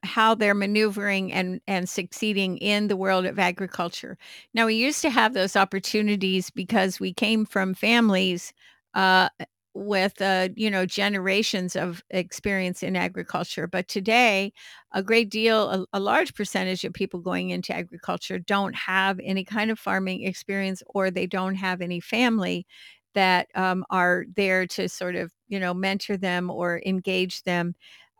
how 0.03 0.35
they're 0.35 0.53
maneuvering 0.53 1.31
and 1.33 1.59
and 1.67 1.89
succeeding 1.89 2.57
in 2.57 2.87
the 2.87 2.97
world 2.97 3.25
of 3.25 3.39
agriculture. 3.39 4.17
Now 4.53 4.65
we 4.67 4.75
used 4.75 5.01
to 5.01 5.09
have 5.09 5.33
those 5.33 5.55
opportunities 5.55 6.49
because 6.49 6.99
we 6.99 7.13
came 7.13 7.45
from 7.45 7.73
families 7.73 8.53
uh, 8.93 9.29
with 9.73 10.21
uh, 10.21 10.49
you 10.55 10.69
know 10.69 10.85
generations 10.85 11.75
of 11.75 12.03
experience 12.09 12.83
in 12.83 12.95
agriculture, 12.95 13.67
but 13.67 13.87
today 13.87 14.51
a 14.93 15.01
great 15.01 15.29
deal, 15.29 15.69
a, 15.69 15.85
a 15.93 15.99
large 15.99 16.33
percentage 16.35 16.83
of 16.83 16.93
people 16.93 17.19
going 17.21 17.49
into 17.51 17.73
agriculture 17.73 18.37
don't 18.39 18.75
have 18.75 19.19
any 19.23 19.45
kind 19.45 19.71
of 19.71 19.79
farming 19.79 20.23
experience, 20.23 20.83
or 20.87 21.09
they 21.09 21.25
don't 21.25 21.55
have 21.55 21.81
any 21.81 21.99
family 22.01 22.65
that 23.13 23.47
um, 23.55 23.85
are 23.89 24.25
there 24.35 24.65
to 24.67 24.87
sort 24.89 25.15
of 25.15 25.31
you 25.47 25.59
know 25.59 25.73
mentor 25.73 26.17
them 26.17 26.49
or 26.49 26.81
engage 26.85 27.43
them 27.43 27.73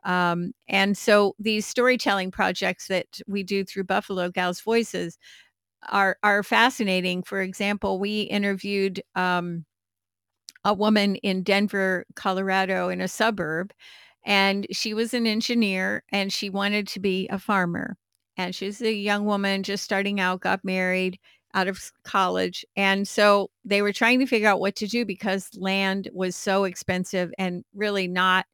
um, 0.04 0.52
and 0.68 0.96
so 0.96 1.34
these 1.38 1.66
storytelling 1.66 2.30
projects 2.30 2.88
that 2.88 3.06
we 3.26 3.42
do 3.42 3.64
through 3.64 3.84
Buffalo 3.84 4.30
Gals 4.30 4.60
Voices 4.60 5.18
are 5.90 6.16
are 6.22 6.42
fascinating. 6.42 7.22
For 7.22 7.40
example, 7.42 7.98
we 7.98 8.22
interviewed 8.22 9.02
um, 9.14 9.64
a 10.64 10.74
woman 10.74 11.16
in 11.16 11.42
Denver, 11.42 12.04
Colorado, 12.14 12.88
in 12.88 13.00
a 13.00 13.08
suburb, 13.08 13.72
and 14.24 14.66
she 14.70 14.94
was 14.94 15.14
an 15.14 15.26
engineer 15.26 16.04
and 16.12 16.32
she 16.32 16.50
wanted 16.50 16.86
to 16.88 17.00
be 17.00 17.28
a 17.28 17.38
farmer. 17.38 17.96
And 18.36 18.54
she's 18.54 18.80
a 18.80 18.92
young 18.92 19.24
woman 19.26 19.62
just 19.62 19.84
starting 19.84 20.20
out, 20.20 20.40
got 20.40 20.64
married 20.64 21.18
out 21.54 21.68
of 21.68 21.92
college. 22.04 22.64
And 22.76 23.06
so 23.06 23.50
they 23.64 23.82
were 23.82 23.92
trying 23.92 24.20
to 24.20 24.26
figure 24.26 24.48
out 24.48 24.60
what 24.60 24.76
to 24.76 24.86
do 24.86 25.04
because 25.04 25.50
land 25.56 26.08
was 26.14 26.34
so 26.36 26.64
expensive 26.64 27.32
and 27.38 27.64
really 27.74 28.08
not 28.08 28.46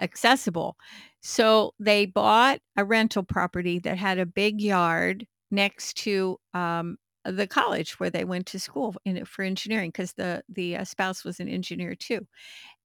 accessible. 0.00 0.76
So 1.20 1.74
they 1.78 2.06
bought 2.06 2.60
a 2.76 2.84
rental 2.84 3.22
property 3.22 3.78
that 3.80 3.98
had 3.98 4.18
a 4.18 4.26
big 4.26 4.60
yard 4.60 5.26
next 5.50 5.96
to 5.98 6.38
um, 6.54 6.96
the 7.24 7.46
college 7.46 8.00
where 8.00 8.10
they 8.10 8.24
went 8.24 8.46
to 8.46 8.58
school 8.58 8.94
in, 9.04 9.24
for 9.24 9.42
engineering 9.42 9.90
because 9.90 10.14
the 10.14 10.42
the 10.48 10.76
uh, 10.76 10.84
spouse 10.84 11.24
was 11.24 11.40
an 11.40 11.48
engineer 11.48 11.94
too, 11.94 12.26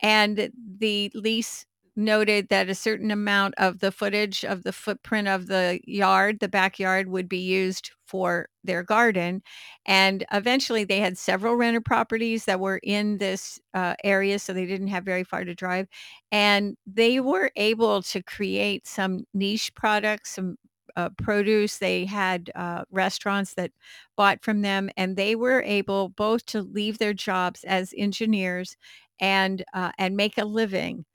and 0.02 0.52
the 0.80 1.12
lease 1.14 1.66
noted 1.96 2.50
that 2.50 2.70
a 2.70 2.76
certain 2.76 3.12
amount 3.12 3.54
of 3.58 3.80
the 3.80 3.92
footage 3.92 4.44
of 4.44 4.64
the 4.64 4.74
footprint 4.74 5.28
of 5.28 5.48
the 5.48 5.80
yard, 5.86 6.40
the 6.40 6.48
backyard, 6.48 7.08
would 7.10 7.30
be 7.30 7.38
used 7.40 7.92
for 8.08 8.50
their 8.64 8.84
garden. 8.84 9.42
And 9.86 10.26
eventually, 10.32 10.84
they 10.84 11.00
had 11.00 11.18
several 11.18 11.56
rental 11.56 11.82
properties 11.82 12.46
that 12.46 12.60
were 12.60 12.80
in 12.84 13.18
this 13.18 13.60
uh, 13.74 13.96
area, 14.04 14.40
so 14.40 14.54
they 14.54 14.66
didn't 14.66 14.88
have 14.88 15.04
very 15.06 15.24
far 15.24 15.44
to 15.46 15.56
drive. 15.56 15.88
And 16.32 16.78
they 16.86 17.20
were 17.20 17.52
able 17.56 18.02
to 18.04 18.22
create 18.24 18.88
some 18.88 19.26
niche 19.34 19.74
products, 19.76 20.32
some 20.36 20.58
uh, 20.96 21.10
produce. 21.18 21.78
They 21.78 22.06
had 22.06 22.52
uh, 22.56 22.86
restaurants 22.92 23.54
that 23.56 23.72
bought 24.16 24.44
from 24.44 24.62
them, 24.62 24.90
and 24.98 25.16
they 25.18 25.36
were 25.36 25.62
able 25.64 26.10
both 26.10 26.46
to 26.48 26.62
leave 26.62 26.98
their 26.98 27.14
jobs 27.14 27.64
as 27.64 27.94
engineers 27.98 28.78
and 29.20 29.64
uh, 29.74 29.92
and 29.98 30.16
make 30.18 30.38
a 30.38 30.46
living 30.46 31.06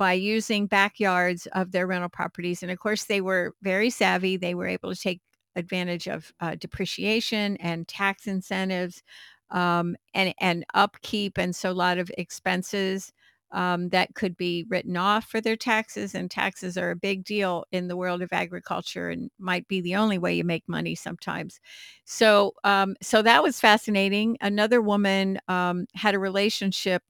by 0.00 0.14
using 0.14 0.66
backyards 0.66 1.46
of 1.52 1.72
their 1.72 1.86
rental 1.86 2.08
properties. 2.08 2.62
And 2.62 2.72
of 2.72 2.78
course, 2.78 3.04
they 3.04 3.20
were 3.20 3.52
very 3.60 3.90
savvy. 3.90 4.38
They 4.38 4.54
were 4.54 4.66
able 4.66 4.94
to 4.94 4.98
take 4.98 5.20
advantage 5.56 6.08
of 6.08 6.32
uh, 6.40 6.54
depreciation 6.54 7.58
and 7.58 7.86
tax 7.86 8.26
incentives 8.26 9.02
um, 9.50 9.96
and, 10.14 10.34
and 10.40 10.64
upkeep. 10.72 11.36
And 11.36 11.54
so 11.54 11.70
a 11.70 11.72
lot 11.72 11.98
of 11.98 12.10
expenses 12.16 13.12
um, 13.52 13.90
that 13.90 14.14
could 14.14 14.38
be 14.38 14.64
written 14.70 14.96
off 14.96 15.26
for 15.26 15.38
their 15.38 15.56
taxes. 15.56 16.14
And 16.14 16.30
taxes 16.30 16.78
are 16.78 16.92
a 16.92 16.96
big 16.96 17.22
deal 17.22 17.66
in 17.70 17.88
the 17.88 17.96
world 17.96 18.22
of 18.22 18.32
agriculture 18.32 19.10
and 19.10 19.30
might 19.38 19.68
be 19.68 19.82
the 19.82 19.96
only 19.96 20.16
way 20.16 20.32
you 20.32 20.44
make 20.44 20.66
money 20.66 20.94
sometimes. 20.94 21.60
So, 22.06 22.54
um, 22.64 22.96
so 23.02 23.20
that 23.20 23.42
was 23.42 23.60
fascinating. 23.60 24.38
Another 24.40 24.80
woman 24.80 25.40
um, 25.46 25.84
had 25.94 26.14
a 26.14 26.18
relationship 26.18 27.02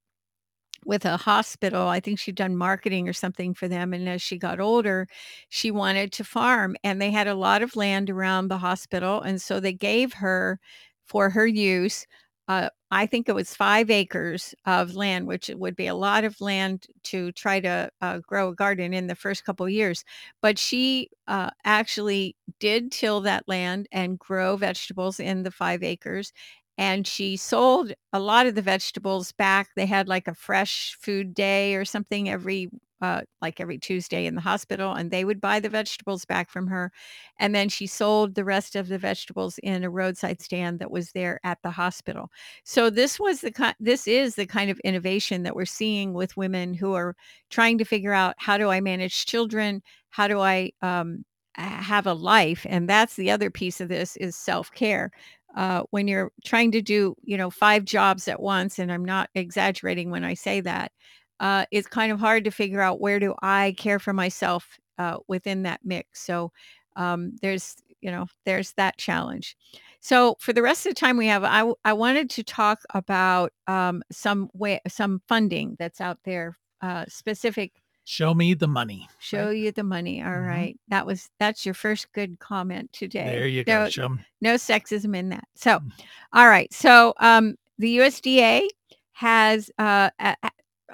with 0.85 1.05
a 1.05 1.17
hospital. 1.17 1.89
I 1.89 2.01
think 2.01 2.19
she'd 2.19 2.35
done 2.37 2.57
marketing 2.57 3.09
or 3.09 3.13
something 3.13 3.55
for 3.55 3.69
them. 3.69 3.93
And 3.93 4.09
as 4.09 4.23
she 4.23 4.39
got 4.39 4.61
older, 4.61 5.07
she 5.49 5.71
wanted 5.71 6.13
to 6.13 6.25
farm. 6.25 6.77
And 6.85 7.01
they 7.01 7.11
had 7.11 7.29
a 7.29 7.35
lot 7.35 7.63
of 7.63 7.77
land 7.77 8.11
around 8.11 8.49
the 8.49 8.59
hospital. 8.59 9.21
And 9.21 9.41
so 9.41 9.61
they 9.61 9.73
gave 9.73 10.15
her 10.15 10.59
for 11.07 11.31
her 11.31 11.47
use. 11.47 12.07
Uh, 12.49 12.69
I 12.91 13.07
think 13.07 13.29
it 13.29 13.35
was 13.35 13.55
five 13.55 13.91
acres 13.91 14.55
of 14.67 14.97
land, 14.97 15.29
which 15.29 15.51
would 15.55 15.77
be 15.77 15.87
a 15.87 15.95
lot 15.95 16.25
of 16.25 16.41
land 16.41 16.87
to 17.05 17.31
try 17.33 17.61
to 17.61 17.91
uh, 18.01 18.19
grow 18.19 18.49
a 18.49 18.55
garden 18.55 18.93
in 18.93 19.07
the 19.07 19.15
first 19.15 19.45
couple 19.45 19.69
years. 19.69 20.05
But 20.43 20.59
she 20.59 21.11
uh, 21.29 21.51
actually 21.65 22.35
did 22.59 22.91
till 22.91 23.21
that 23.23 23.45
land 23.47 23.87
and 23.93 24.19
grow 24.19 24.57
vegetables 24.57 25.21
in 25.21 25.45
the 25.45 25.53
five 25.53 25.85
acres 25.85 26.33
and 26.81 27.07
she 27.07 27.37
sold 27.37 27.93
a 28.15 28.19
lot 28.19 28.47
of 28.47 28.55
the 28.55 28.63
vegetables 28.63 29.33
back. 29.33 29.69
They 29.77 29.85
had 29.85 30.09
like 30.09 30.27
a 30.27 30.35
fresh 30.35 30.97
food 30.99 31.35
day 31.35 31.75
or 31.75 31.85
something 31.85 32.31
every 32.31 32.71
uh, 33.03 33.21
like 33.43 33.61
every 33.61 33.79
Tuesday 33.79 34.25
in 34.27 34.35
the 34.35 34.41
hospital, 34.41 34.93
and 34.95 35.11
they 35.11 35.25
would 35.25 35.41
buy 35.43 35.61
the 35.61 35.69
vegetables 35.71 36.25
back 36.25 36.51
from 36.51 36.67
her. 36.69 36.91
And 37.39 37.55
then 37.55 37.69
she 37.69 37.87
sold 37.87 38.35
the 38.35 38.45
rest 38.45 38.77
of 38.77 38.89
the 38.89 38.99
vegetables 38.99 39.59
in 39.63 39.85
a 39.85 39.91
roadside 39.91 40.41
stand 40.43 40.79
that 40.81 40.91
was 40.91 41.13
there 41.13 41.39
at 41.45 41.59
the 41.63 41.71
hospital. 41.71 42.31
So 42.65 42.89
this 42.91 43.21
was 43.21 43.43
the. 43.43 43.75
This 43.79 44.09
is 44.09 44.37
the 44.37 44.47
kind 44.47 44.71
of 44.71 44.81
innovation 44.81 45.43
that 45.43 45.57
we're 45.57 45.67
seeing 45.67 46.15
with 46.15 46.37
women 46.39 46.73
who 46.75 46.95
are 46.95 47.15
trying 47.51 47.77
to 47.79 47.85
figure 47.85 48.15
out 48.15 48.37
how 48.39 48.57
do 48.57 48.71
I 48.71 48.81
manage 48.81 49.27
children? 49.27 49.83
How 50.11 50.29
do 50.29 50.41
I 50.41 50.73
um, 50.83 51.25
have 51.57 52.07
a 52.07 52.15
life? 52.15 52.67
And 52.69 52.89
that's 52.89 53.17
the 53.17 53.31
other 53.31 53.51
piece 53.51 53.81
of 53.81 53.89
this 53.89 54.17
is 54.17 54.35
self 54.37 54.71
care 54.73 55.11
uh, 55.57 55.83
when 55.91 56.07
you're 56.09 56.33
trying 56.45 56.71
to 56.73 56.83
do 56.83 57.17
you 57.23 57.37
know 57.37 57.51
five 57.51 57.85
jobs 57.85 58.29
at 58.29 58.41
once 58.41 58.79
and 58.79 58.93
i'm 58.93 59.05
not 59.05 59.31
exaggerating 59.35 60.11
when 60.11 60.25
i 60.25 60.35
say 60.35 60.61
that 60.61 60.93
uh, 61.41 61.65
it's 61.71 61.89
kind 61.89 62.13
of 62.13 62.21
hard 62.21 62.45
to 62.45 62.51
figure 62.51 62.83
out 62.83 63.01
where 63.01 63.19
do 63.19 63.35
i 63.43 63.75
care 63.79 63.99
for 63.99 64.13
myself 64.13 64.79
uh, 65.01 65.17
within 65.29 65.63
that 65.63 65.81
mix. 65.83 66.21
So 66.21 66.53
um, 66.97 67.33
there's 67.41 67.77
you 68.03 68.11
know 68.11 68.27
there's 68.45 68.73
that 68.73 68.99
challenge. 68.99 69.57
So 70.01 70.37
for 70.41 70.53
the 70.53 70.63
rest 70.63 70.87
of 70.87 70.91
the 70.91 71.01
time 71.01 71.17
we 71.17 71.27
have 71.27 71.45
i, 71.45 71.71
I 71.85 71.93
wanted 71.93 72.31
to 72.31 72.43
talk 72.43 72.81
about 72.95 73.53
um, 73.67 74.03
some 74.11 74.51
way 74.55 74.81
some 74.89 75.23
funding 75.29 75.77
that's 75.79 76.01
out 76.01 76.19
there 76.25 76.59
uh, 76.83 77.05
specific 77.09 77.73
Show 78.05 78.35
me 78.35 78.55
the 78.55 78.67
money. 78.67 79.09
Show 79.19 79.47
right? 79.47 79.57
you 79.57 79.73
the 79.73 79.85
money. 79.85 80.23
All 80.23 80.31
mm-hmm. 80.31 80.47
right, 80.47 80.81
That 80.89 81.07
was 81.07 81.29
that's 81.39 81.65
your 81.65 81.75
first 81.75 82.13
good 82.13 82.39
comment 82.39 82.93
today. 82.93 83.25
There 83.25 83.47
you 83.47 83.65
go. 83.65 83.89
No, 83.97 84.19
no 84.41 84.55
sexism 84.55 85.17
in 85.17 85.29
that. 85.29 85.45
So, 85.55 85.79
mm. 85.79 85.93
all 86.33 86.49
right. 86.49 86.73
So, 86.73 87.15
um, 87.19 87.57
the 87.79 87.99
USDA 87.99 88.69
has 89.13 89.71
uh, 89.79 90.11
a, 90.19 90.37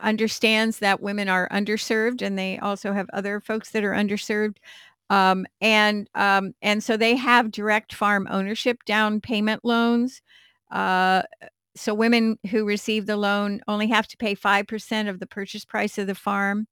understands 0.03 0.79
that 0.81 1.01
women 1.01 1.29
are 1.29 1.49
underserved, 1.51 2.23
and 2.23 2.39
they 2.39 2.59
also 2.59 2.93
have 2.93 3.09
other 3.13 3.41
folks 3.41 3.71
that 3.71 3.85
are 3.85 3.93
underserved. 3.93 4.57
Um, 5.09 5.47
and 5.61 6.09
um, 6.15 6.55
and 6.63 6.83
so 6.83 6.97
they 6.97 7.15
have 7.17 7.51
direct 7.53 7.95
farm 7.95 8.27
ownership 8.31 8.85
down 8.85 9.21
payment 9.21 9.65
loans. 9.65 10.23
Uh, 10.71 11.23
so 11.77 11.95
women 11.95 12.39
who 12.51 12.65
receive 12.65 13.07
the 13.07 13.17
loan 13.17 13.61
only 13.69 13.87
have 13.89 14.09
to 14.09 14.17
pay 14.17 14.35
5% 14.35 15.09
of 15.09 15.21
the 15.21 15.27
purchase 15.27 15.65
price 15.65 15.99
of 15.99 16.07
the 16.07 16.15
farm 16.15 16.67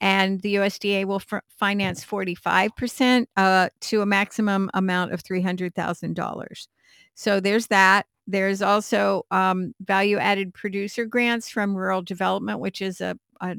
and 0.00 0.40
the 0.42 0.56
USDA 0.56 1.04
will 1.04 1.22
f- 1.32 1.42
finance 1.48 2.04
45% 2.04 3.26
uh, 3.36 3.68
to 3.80 4.02
a 4.02 4.06
maximum 4.06 4.70
amount 4.74 5.12
of 5.12 5.22
$300,000. 5.22 6.68
So 7.14 7.40
there's 7.40 7.66
that. 7.68 8.06
There's 8.26 8.62
also 8.62 9.24
um, 9.30 9.74
value 9.80 10.18
added 10.18 10.54
producer 10.54 11.04
grants 11.04 11.48
from 11.48 11.76
rural 11.76 12.02
development, 12.02 12.60
which 12.60 12.82
is 12.82 13.00
a, 13.00 13.18
a, 13.40 13.56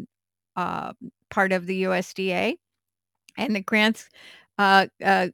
a 0.55 0.59
uh, 0.59 0.93
part 1.29 1.51
of 1.51 1.65
the 1.65 1.83
USDA. 1.83 2.55
And 3.37 3.55
the 3.55 3.61
grants 3.61 4.09
uh, 4.57 4.87
uh, 5.03 5.29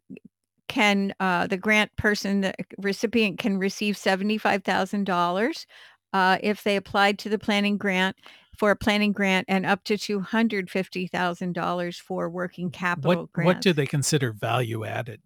can, 0.68 1.14
uh, 1.20 1.48
the 1.48 1.58
grant 1.58 1.96
person, 1.96 2.42
the 2.42 2.54
recipient 2.78 3.40
can 3.40 3.58
receive 3.58 3.96
$75,000 3.96 5.66
uh, 6.14 6.38
if 6.42 6.64
they 6.64 6.76
applied 6.76 7.18
to 7.20 7.30
the 7.30 7.40
planning 7.40 7.78
grant 7.78 8.18
for 8.58 8.72
a 8.72 8.76
planning 8.76 9.12
grant 9.12 9.46
and 9.50 9.66
up 9.66 9.84
to 9.84 9.96
$250,000 9.96 12.00
for 12.00 12.30
working 12.30 12.72
capital 12.72 13.24
what, 13.24 13.34
grants. 13.34 13.48
What 13.48 13.62
do 13.62 13.74
they 13.74 13.86
consider 13.86 14.32
value 14.32 14.86
added? 14.86 15.22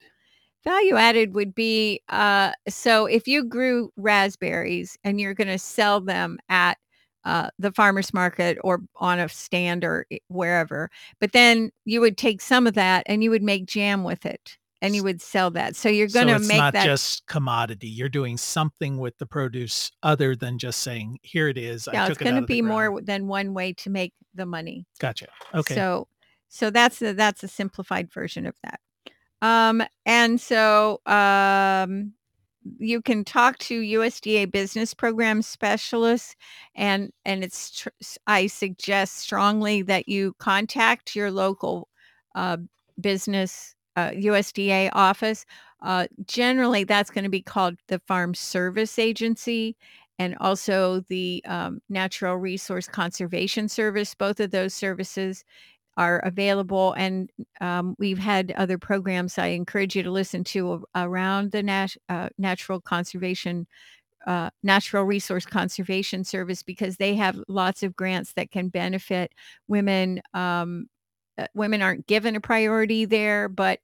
Value 0.63 0.95
added 0.95 1.35
would 1.35 1.55
be 1.55 2.01
uh, 2.09 2.51
so 2.67 3.05
if 3.05 3.27
you 3.27 3.45
grew 3.45 3.93
raspberries 3.95 4.97
and 5.03 5.19
you're 5.19 5.33
going 5.33 5.47
to 5.47 5.59
sell 5.59 6.01
them 6.01 6.37
at 6.49 6.77
uh, 7.23 7.49
the 7.59 7.71
farmer's 7.71 8.13
market 8.13 8.57
or 8.61 8.81
on 8.95 9.19
a 9.19 9.29
stand 9.29 9.85
or 9.85 10.05
wherever, 10.27 10.89
but 11.19 11.31
then 11.31 11.71
you 11.85 12.01
would 12.01 12.17
take 12.17 12.41
some 12.41 12.67
of 12.67 12.73
that 12.73 13.03
and 13.05 13.23
you 13.23 13.29
would 13.29 13.43
make 13.43 13.67
jam 13.67 14.03
with 14.03 14.25
it 14.25 14.57
and 14.81 14.95
you 14.95 15.03
would 15.03 15.21
sell 15.21 15.51
that. 15.51 15.75
So 15.75 15.89
you're 15.89 16.07
going 16.07 16.27
to 16.27 16.39
so 16.39 16.47
make 16.47 16.57
not 16.57 16.73
that 16.73 16.85
just 16.85 17.25
commodity. 17.27 17.87
You're 17.87 18.09
doing 18.09 18.37
something 18.37 18.97
with 18.97 19.17
the 19.17 19.25
produce 19.25 19.91
other 20.03 20.35
than 20.35 20.57
just 20.57 20.79
saying, 20.81 21.19
"Here 21.21 21.47
it 21.47 21.57
is." 21.57 21.87
yeah, 21.91 22.03
I 22.03 22.07
it's 22.07 22.17
took 22.17 22.21
it 22.21 22.23
going 22.25 22.37
out 22.37 22.41
to 22.41 22.45
be 22.47 22.61
more 22.61 23.01
than 23.01 23.27
one 23.27 23.53
way 23.53 23.73
to 23.73 23.89
make 23.89 24.13
the 24.33 24.45
money. 24.45 24.85
Gotcha. 24.99 25.27
Okay. 25.53 25.75
So 25.75 26.07
so 26.47 26.69
that's 26.69 27.01
a, 27.01 27.13
that's 27.13 27.43
a 27.43 27.47
simplified 27.47 28.11
version 28.11 28.45
of 28.45 28.55
that. 28.63 28.79
Um, 29.41 29.83
and 30.05 30.41
so 30.41 30.99
um, 31.05 32.13
you 32.77 33.01
can 33.01 33.23
talk 33.23 33.57
to 33.59 33.81
USDA 33.81 34.51
business 34.51 34.93
program 34.93 35.41
specialists, 35.41 36.35
and 36.75 37.11
and 37.25 37.43
it's 37.43 37.71
tr- 37.71 37.89
I 38.27 38.47
suggest 38.47 39.17
strongly 39.17 39.81
that 39.83 40.09
you 40.09 40.35
contact 40.39 41.15
your 41.15 41.31
local 41.31 41.87
uh, 42.35 42.57
business 42.99 43.75
uh, 43.95 44.11
USDA 44.11 44.89
office. 44.93 45.45
Uh, 45.81 46.07
generally, 46.25 46.83
that's 46.83 47.09
going 47.09 47.23
to 47.23 47.29
be 47.29 47.41
called 47.41 47.75
the 47.87 47.99
Farm 47.99 48.33
Service 48.33 48.99
Agency 48.99 49.75
and 50.17 50.35
also 50.41 50.99
the 51.07 51.41
um, 51.47 51.81
Natural 51.89 52.35
Resource 52.35 52.87
Conservation 52.87 53.69
Service. 53.69 54.13
Both 54.13 54.39
of 54.41 54.51
those 54.51 54.73
services 54.73 55.45
are 55.95 56.19
available, 56.19 56.93
and 56.93 57.29
um, 57.61 57.95
we've 57.97 58.19
had 58.19 58.51
other 58.51 58.77
programs 58.77 59.37
I 59.37 59.47
encourage 59.47 59.95
you 59.95 60.03
to 60.03 60.11
listen 60.11 60.43
to 60.45 60.85
around 60.95 61.51
the 61.51 61.63
nat- 61.63 61.95
uh, 62.09 62.29
natural 62.37 62.81
conservation. 62.81 63.67
Uh, 64.27 64.49
natural 64.63 65.05
resource 65.05 65.45
conservation 65.45 66.25
service 66.25 66.61
because 66.61 66.97
they 66.97 67.15
have 67.15 67.39
lots 67.47 67.83
of 67.83 67.95
grants 67.95 68.33
that 68.33 68.51
can 68.51 68.67
benefit 68.67 69.31
women 69.69 70.21
um, 70.33 70.89
uh, 71.39 71.47
women 71.55 71.81
aren't 71.81 72.07
given 72.07 72.35
a 72.35 72.41
priority 72.41 73.05
there 73.05 73.47
but 73.49 73.79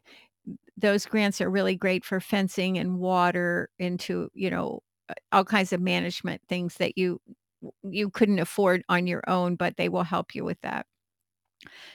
those 0.77 1.05
grants 1.05 1.39
are 1.39 1.49
really 1.49 1.75
great 1.75 2.03
for 2.03 2.19
fencing 2.19 2.77
and 2.77 2.99
water 2.99 3.69
into 3.79 4.29
you 4.33 4.49
know 4.49 4.81
uh, 5.09 5.13
all 5.31 5.45
kinds 5.45 5.71
of 5.73 5.81
management 5.81 6.41
things 6.47 6.75
that 6.75 6.97
you 6.97 7.19
you 7.83 8.09
couldn't 8.09 8.39
afford 8.39 8.83
on 8.89 9.07
your 9.07 9.23
own 9.27 9.55
but 9.55 9.77
they 9.77 9.89
will 9.89 10.03
help 10.03 10.35
you 10.35 10.43
with 10.43 10.59
that. 10.61 10.85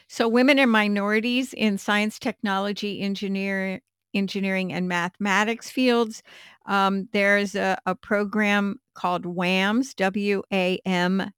So 0.08 0.28
women 0.28 0.58
and 0.58 0.70
minorities 0.70 1.52
in 1.52 1.78
science 1.78 2.18
technology 2.18 3.00
engineer 3.00 3.80
engineering 4.12 4.72
and 4.72 4.88
mathematics 4.88 5.70
fields. 5.70 6.22
Um, 6.66 7.08
there's 7.12 7.54
a, 7.54 7.78
a 7.86 7.94
program 7.94 8.80
called 8.94 9.24
wams 9.24 9.94
w-a-m-s 9.94 11.28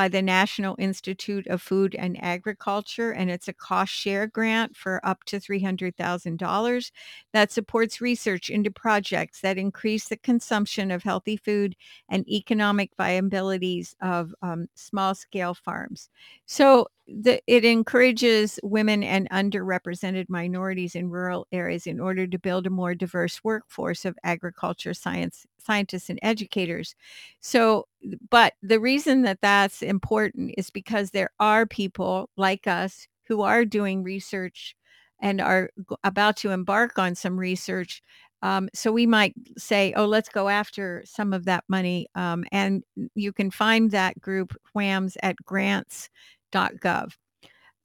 by 0.00 0.08
the 0.08 0.22
national 0.22 0.76
institute 0.78 1.46
of 1.48 1.60
food 1.60 1.94
and 1.94 2.16
agriculture 2.24 3.10
and 3.12 3.30
it's 3.30 3.48
a 3.48 3.52
cost 3.52 3.92
share 3.92 4.26
grant 4.26 4.74
for 4.74 4.98
up 5.04 5.24
to 5.24 5.38
$300000 5.38 6.90
that 7.34 7.52
supports 7.52 8.00
research 8.00 8.48
into 8.48 8.70
projects 8.70 9.42
that 9.42 9.58
increase 9.58 10.08
the 10.08 10.16
consumption 10.16 10.90
of 10.90 11.02
healthy 11.02 11.36
food 11.36 11.76
and 12.08 12.26
economic 12.30 12.90
viabilities 12.96 13.94
of 14.00 14.34
um, 14.40 14.68
small 14.74 15.14
scale 15.14 15.52
farms. 15.52 16.08
So 16.46 16.86
the, 17.06 17.42
it 17.46 17.66
encourages 17.66 18.58
women 18.62 19.02
and 19.02 19.28
underrepresented 19.28 20.30
minorities 20.30 20.94
in 20.94 21.10
rural 21.10 21.46
areas 21.52 21.86
in 21.86 22.00
order 22.00 22.26
to 22.26 22.38
build 22.38 22.66
a 22.66 22.70
more 22.70 22.94
diverse 22.94 23.44
workforce 23.44 24.06
of 24.06 24.16
agriculture 24.24 24.94
science 24.94 25.44
scientists 25.60 26.10
and 26.10 26.18
educators 26.22 26.94
so 27.40 27.86
but 28.30 28.54
the 28.62 28.80
reason 28.80 29.22
that 29.22 29.40
that's 29.40 29.82
important 29.82 30.54
is 30.56 30.70
because 30.70 31.10
there 31.10 31.30
are 31.38 31.66
people 31.66 32.28
like 32.36 32.66
us 32.66 33.06
who 33.26 33.42
are 33.42 33.64
doing 33.64 34.02
research 34.02 34.74
and 35.20 35.40
are 35.40 35.70
about 36.04 36.36
to 36.36 36.50
embark 36.50 36.98
on 36.98 37.14
some 37.14 37.38
research 37.38 38.02
um, 38.42 38.70
so 38.72 38.90
we 38.90 39.06
might 39.06 39.34
say 39.58 39.92
oh 39.96 40.06
let's 40.06 40.28
go 40.28 40.48
after 40.48 41.02
some 41.04 41.32
of 41.32 41.44
that 41.44 41.64
money 41.68 42.06
um, 42.14 42.44
and 42.52 42.82
you 43.14 43.32
can 43.32 43.50
find 43.50 43.90
that 43.90 44.18
group 44.20 44.56
WAMS 44.74 45.16
at 45.22 45.36
grants.gov 45.44 47.12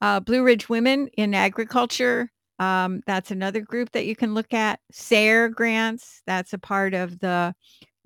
uh, 0.00 0.20
Blue 0.20 0.42
Ridge 0.42 0.68
Women 0.68 1.08
in 1.16 1.34
Agriculture. 1.34 2.30
Um, 2.58 3.02
that's 3.06 3.30
another 3.30 3.60
group 3.60 3.92
that 3.92 4.06
you 4.06 4.16
can 4.16 4.34
look 4.34 4.54
at. 4.54 4.80
SARE 4.90 5.48
grants. 5.50 6.22
That's 6.26 6.52
a 6.52 6.58
part 6.58 6.94
of 6.94 7.18
the 7.18 7.54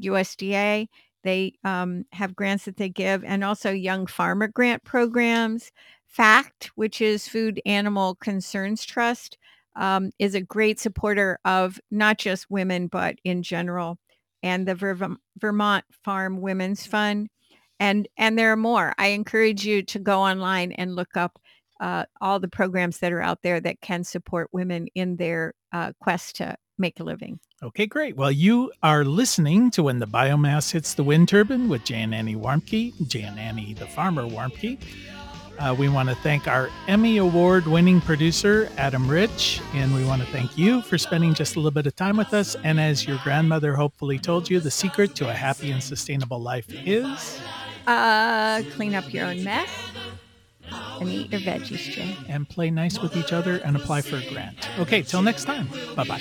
USDA. 0.03 0.89
They 1.23 1.55
um, 1.65 2.05
have 2.13 2.35
grants 2.35 2.65
that 2.65 2.77
they 2.77 2.89
give, 2.89 3.25
and 3.25 3.45
also 3.45 3.71
Young 3.71 4.07
Farmer 4.07 4.49
Grant 4.49 4.83
programs. 4.85 5.71
FACT, 6.07 6.71
which 6.75 7.01
is 7.01 7.29
Food 7.29 7.61
Animal 7.67 8.17
Concerns 8.17 8.85
Trust, 8.85 9.39
um, 9.77 10.11
is 10.19 10.35
a 10.35 10.41
great 10.41 10.81
supporter 10.81 11.39
of 11.45 11.79
not 11.91 12.19
just 12.19 12.51
women, 12.51 12.89
but 12.89 13.17
in 13.23 13.43
general, 13.43 13.99
and 14.43 14.67
the 14.67 14.75
Verv- 14.75 15.17
Vermont 15.39 15.85
Farm 16.05 16.41
Women's 16.41 16.85
Fund. 16.87 17.29
And, 17.79 18.09
and 18.17 18.39
there 18.39 18.53
are 18.53 18.57
more. 18.57 18.93
I 18.99 19.09
encourage 19.09 19.65
you 19.65 19.83
to 19.85 19.99
go 19.99 20.21
online 20.21 20.73
and 20.73 20.97
look 20.97 21.17
up 21.17 21.39
uh, 21.81 22.05
all 22.21 22.38
the 22.38 22.49
programs 22.49 22.99
that 22.99 23.12
are 23.12 23.23
out 23.23 23.43
there 23.43 23.61
that 23.61 23.81
can 23.81 24.05
support 24.05 24.49
women 24.53 24.87
in 24.95 25.16
their 25.16 25.55
uh, 25.73 25.93
quest 26.01 26.37
to 26.37 26.57
make 26.79 27.01
a 27.01 27.05
living. 27.05 27.40
Okay, 27.62 27.87
great. 27.87 28.16
Well, 28.16 28.31
you 28.31 28.73
are 28.83 29.05
listening 29.05 29.71
to 29.73 29.83
When 29.83 29.99
the 29.99 30.07
Biomass 30.07 30.73
Hits 30.73 30.95
the 30.95 31.05
Wind 31.05 31.29
Turbine 31.29 31.69
with 31.69 31.85
Jay 31.85 32.03
and 32.03 32.14
Annie 32.14 32.37
Warmke, 32.37 33.09
Jay 33.09 33.23
and 33.23 33.38
Annie 33.38 33.75
the 33.75 33.87
Farmer 33.87 34.23
Warmke. 34.23 34.79
Uh, 35.59 35.75
we 35.79 35.90
want 35.90 36.09
to 36.09 36.14
thank 36.16 36.49
our 36.49 36.71
Emmy 36.88 37.19
Award 37.19 37.66
winning 37.66 38.01
producer, 38.01 38.71
Adam 38.79 39.07
Rich, 39.07 39.61
and 39.75 39.95
we 39.95 40.07
want 40.07 40.23
to 40.23 40.29
thank 40.29 40.57
you 40.57 40.81
for 40.81 40.97
spending 40.97 41.35
just 41.35 41.55
a 41.57 41.59
little 41.59 41.71
bit 41.71 41.87
of 41.87 41.95
time 41.95 42.16
with 42.16 42.33
us. 42.33 42.57
And 42.64 42.81
as 42.81 43.07
your 43.07 43.19
grandmother 43.23 43.75
hopefully 43.75 44.19
told 44.19 44.49
you, 44.49 44.59
the 44.59 44.71
secret 44.71 45.14
to 45.16 45.29
a 45.29 45.35
happy 45.35 45.71
and 45.71 45.83
sustainable 45.83 46.40
life 46.40 46.64
is. 46.71 47.38
Uh, 47.87 48.62
clean 48.73 48.95
up 48.95 49.12
your 49.12 49.27
own 49.27 49.45
mess 49.45 49.89
and 51.01 51.09
eat 51.09 51.33
your 51.33 51.41
veggies, 51.41 51.91
Jay. 51.91 52.17
and 52.29 52.49
play 52.49 52.71
nice 52.71 53.01
with 53.01 53.17
each 53.17 53.33
other 53.33 53.57
and 53.59 53.77
apply 53.77 54.03
for 54.03 54.17
a 54.17 54.25
grant. 54.33 54.69
Okay, 54.79 55.03
till 55.03 55.23
next 55.23 55.45
time. 55.45 55.69
Bye 55.97 56.05
bye. 56.05 56.21